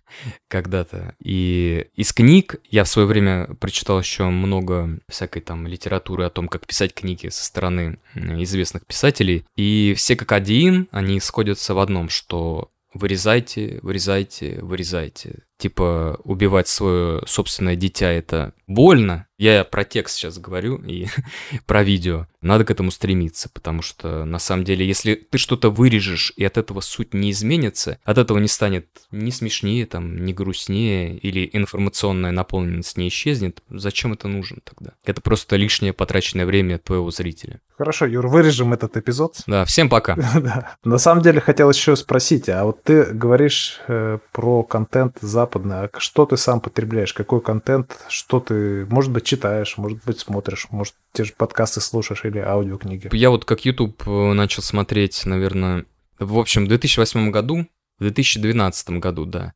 [0.48, 1.14] когда-то.
[1.22, 6.48] И из книг я в свое время прочитал еще много всякой там литературы о том,
[6.48, 9.44] как писать книги со стороны известных писателей.
[9.56, 15.44] И все как один, они сходятся в одном, что вырезайте, вырезайте, вырезайте.
[15.62, 21.06] Типа убивать свое собственное дитя это больно, я про текст сейчас говорю и
[21.66, 22.26] про видео.
[22.40, 26.58] Надо к этому стремиться, потому что на самом деле, если ты что-то вырежешь и от
[26.58, 32.30] этого суть не изменится, от этого не станет ни смешнее, там, ни грустнее, или информационная
[32.30, 34.92] наполненность не исчезнет, зачем это нужно тогда?
[35.04, 37.60] Это просто лишнее потраченное время твоего зрителя.
[37.76, 39.42] Хорошо, Юр, вырежем этот эпизод.
[39.48, 40.14] Да, всем пока.
[40.40, 40.76] да.
[40.84, 45.18] На самом деле хотел еще спросить, а вот ты говоришь э, про контент
[45.52, 47.12] западный, а что ты сам потребляешь?
[47.12, 47.98] Какой контент?
[48.08, 53.08] Что ты, может быть, читаешь, может быть, смотришь, может, те же подкасты слушаешь или аудиокниги.
[53.12, 55.84] Я вот как YouTube э, начал смотреть, наверное,
[56.18, 57.66] в общем, в 2008 году,
[57.98, 59.52] в 2012 году, да.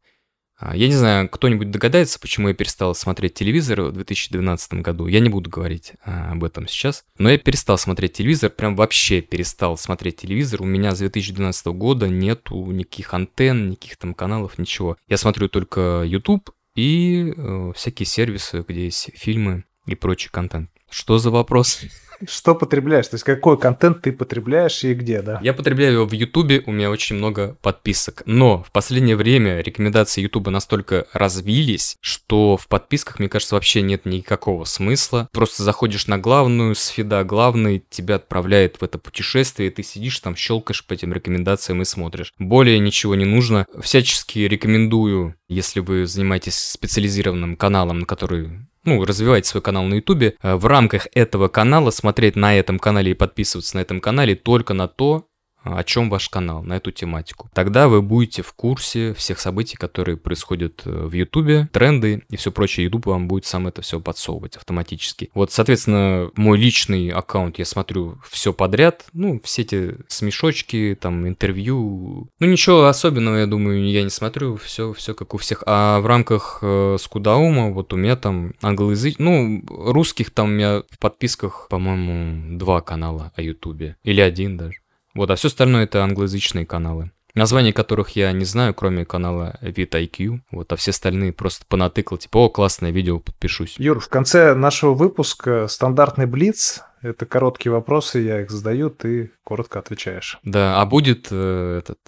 [0.58, 5.06] А, я не знаю, кто-нибудь догадается, почему я перестал смотреть телевизор в 2012 году.
[5.06, 7.04] Я не буду говорить а, об этом сейчас.
[7.18, 10.62] Но я перестал смотреть телевизор, прям вообще перестал смотреть телевизор.
[10.62, 14.96] У меня с 2012 года нету никаких антенн, никаких там каналов, ничего.
[15.08, 20.70] Я смотрю только YouTube и э, всякие сервисы, где есть фильмы и прочий контент.
[20.90, 21.80] Что за вопрос?
[22.26, 23.08] Что потребляешь?
[23.08, 25.38] То есть какой контент ты потребляешь и где, да?
[25.42, 28.22] Я потребляю его в Ютубе, у меня очень много подписок.
[28.26, 34.06] Но в последнее время рекомендации Ютуба настолько развились, что в подписках, мне кажется, вообще нет
[34.06, 35.28] никакого смысла.
[35.32, 40.18] Просто заходишь на главную, с фида главный, тебя отправляет в это путешествие, и ты сидишь
[40.20, 42.32] там, щелкаешь по этим рекомендациям и смотришь.
[42.38, 43.66] Более ничего не нужно.
[43.80, 50.36] Всячески рекомендую, если вы занимаетесь специализированным каналом, на который ну, развивайте свой канал на Ютубе,
[50.42, 54.74] э, в рамках этого канала смотреть на этом канале и подписываться на этом канале только
[54.74, 55.28] на то,
[55.66, 57.50] о чем ваш канал, на эту тематику.
[57.52, 62.52] Тогда вы будете в курсе всех событий, которые происходят э, в Ютубе, тренды и все
[62.52, 62.84] прочее.
[62.84, 65.30] Ютуб вам будет сам это все подсовывать автоматически.
[65.34, 72.30] Вот, соответственно, мой личный аккаунт, я смотрю все подряд, ну, все эти смешочки, там, интервью.
[72.38, 75.62] Ну, ничего особенного, я думаю, я не смотрю, все, все как у всех.
[75.66, 80.82] А в рамках э, Скудаума, вот у меня там англоязык, ну, русских там у меня
[80.90, 83.96] в подписках, по-моему, два канала о Ютубе.
[84.04, 84.78] Или один даже.
[85.16, 87.10] Вот, а все остальное это англоязычные каналы.
[87.34, 90.40] Названий которых я не знаю, кроме канала VidIQ.
[90.50, 93.76] Вот, а все остальные просто понатыкал, типа, о, классное видео, подпишусь.
[93.78, 96.82] Юр, в конце нашего выпуска стандартный блиц.
[97.02, 100.38] Это короткие вопросы, я их задаю, ты коротко отвечаешь.
[100.44, 101.98] Да, а будет э, этот,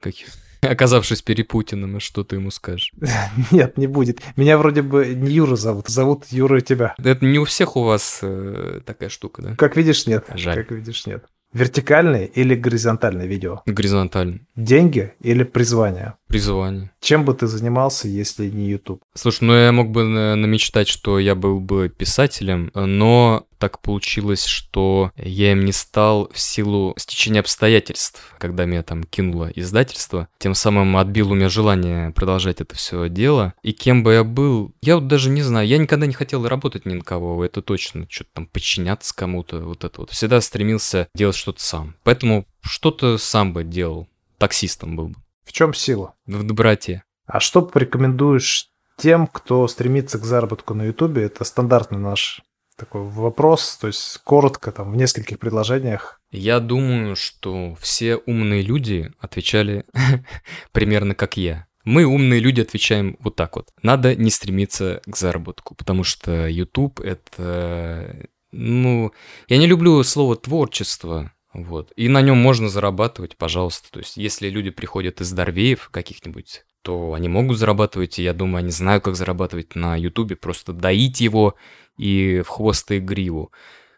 [0.00, 0.14] как
[0.62, 2.92] оказавшись перепутиным, что ты ему скажешь?
[3.50, 4.20] Нет, не будет.
[4.36, 6.94] Меня вроде бы не Юра зовут, зовут Юра тебя.
[6.98, 9.54] Это не у всех у вас э, такая штука, да?
[9.56, 10.26] Как видишь, нет.
[10.34, 10.56] Жаль.
[10.56, 11.24] Как видишь, нет.
[11.52, 13.62] Вертикальное или горизонтальное видео?
[13.66, 14.42] Горизонтальный.
[14.54, 16.14] Деньги или призвание?
[16.28, 16.90] Призвание.
[17.00, 19.00] Чем бы ты занимался, если не YouTube?
[19.14, 25.10] Слушай, ну я мог бы намечтать, что я был бы писателем, но так получилось, что
[25.16, 30.28] я им не стал в силу стечения обстоятельств, когда меня там кинуло издательство.
[30.38, 33.54] Тем самым отбил у меня желание продолжать это все дело.
[33.62, 36.84] И кем бы я был, я вот даже не знаю, я никогда не хотел работать
[36.84, 40.10] ни на кого, это точно, что-то там подчиняться кому-то, вот это вот.
[40.10, 41.96] Всегда стремился делать что-то сам.
[42.04, 45.16] Поэтому что-то сам бы делал, таксистом был бы.
[45.48, 46.14] В чем сила?
[46.26, 47.04] В доброте.
[47.26, 48.68] А что порекомендуешь
[48.98, 51.22] тем, кто стремится к заработку на Ютубе?
[51.22, 52.42] Это стандартный наш
[52.76, 56.20] такой вопрос, то есть коротко, там, в нескольких предложениях.
[56.30, 59.86] Я думаю, что все умные люди отвечали
[60.72, 61.66] примерно как я.
[61.82, 63.70] Мы, умные люди, отвечаем вот так вот.
[63.82, 68.28] Надо не стремиться к заработку, потому что YouTube— это...
[68.52, 69.12] Ну,
[69.48, 71.32] я не люблю слово «творчество»,
[71.64, 71.92] вот.
[71.96, 73.90] И на нем можно зарабатывать, пожалуйста.
[73.90, 78.60] То есть, если люди приходят из Дорвеев каких-нибудь, то они могут зарабатывать, и я думаю,
[78.60, 81.54] они знают, как зарабатывать на Ютубе, просто доить его
[81.96, 83.52] и в хвост и гриву.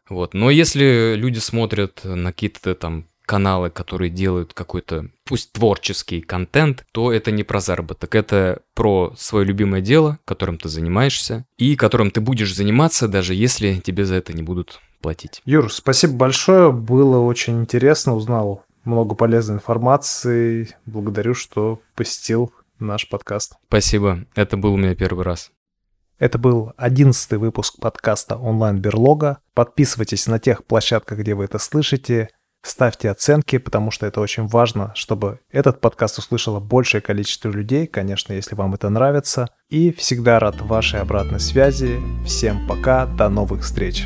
[0.08, 0.34] Вот.
[0.34, 7.12] Но если люди смотрят на какие-то там каналы, которые делают какой-то, пусть творческий контент, то
[7.12, 12.20] это не про заработок, это про свое любимое дело, которым ты занимаешься, и которым ты
[12.20, 15.42] будешь заниматься, даже если тебе за это не будут платить.
[15.44, 20.68] Юр, спасибо большое, было очень интересно, узнал много полезной информации.
[20.86, 23.54] Благодарю, что посетил наш подкаст.
[23.68, 25.50] Спасибо, это был у меня первый раз.
[26.18, 29.38] Это был одиннадцатый выпуск подкаста «Онлайн-берлога».
[29.54, 32.28] Подписывайтесь на тех площадках, где вы это слышите.
[32.62, 38.34] Ставьте оценки, потому что это очень важно, чтобы этот подкаст услышало большее количество людей, конечно,
[38.34, 39.48] если вам это нравится.
[39.70, 41.98] И всегда рад вашей обратной связи.
[42.26, 44.04] Всем пока, до новых встреч.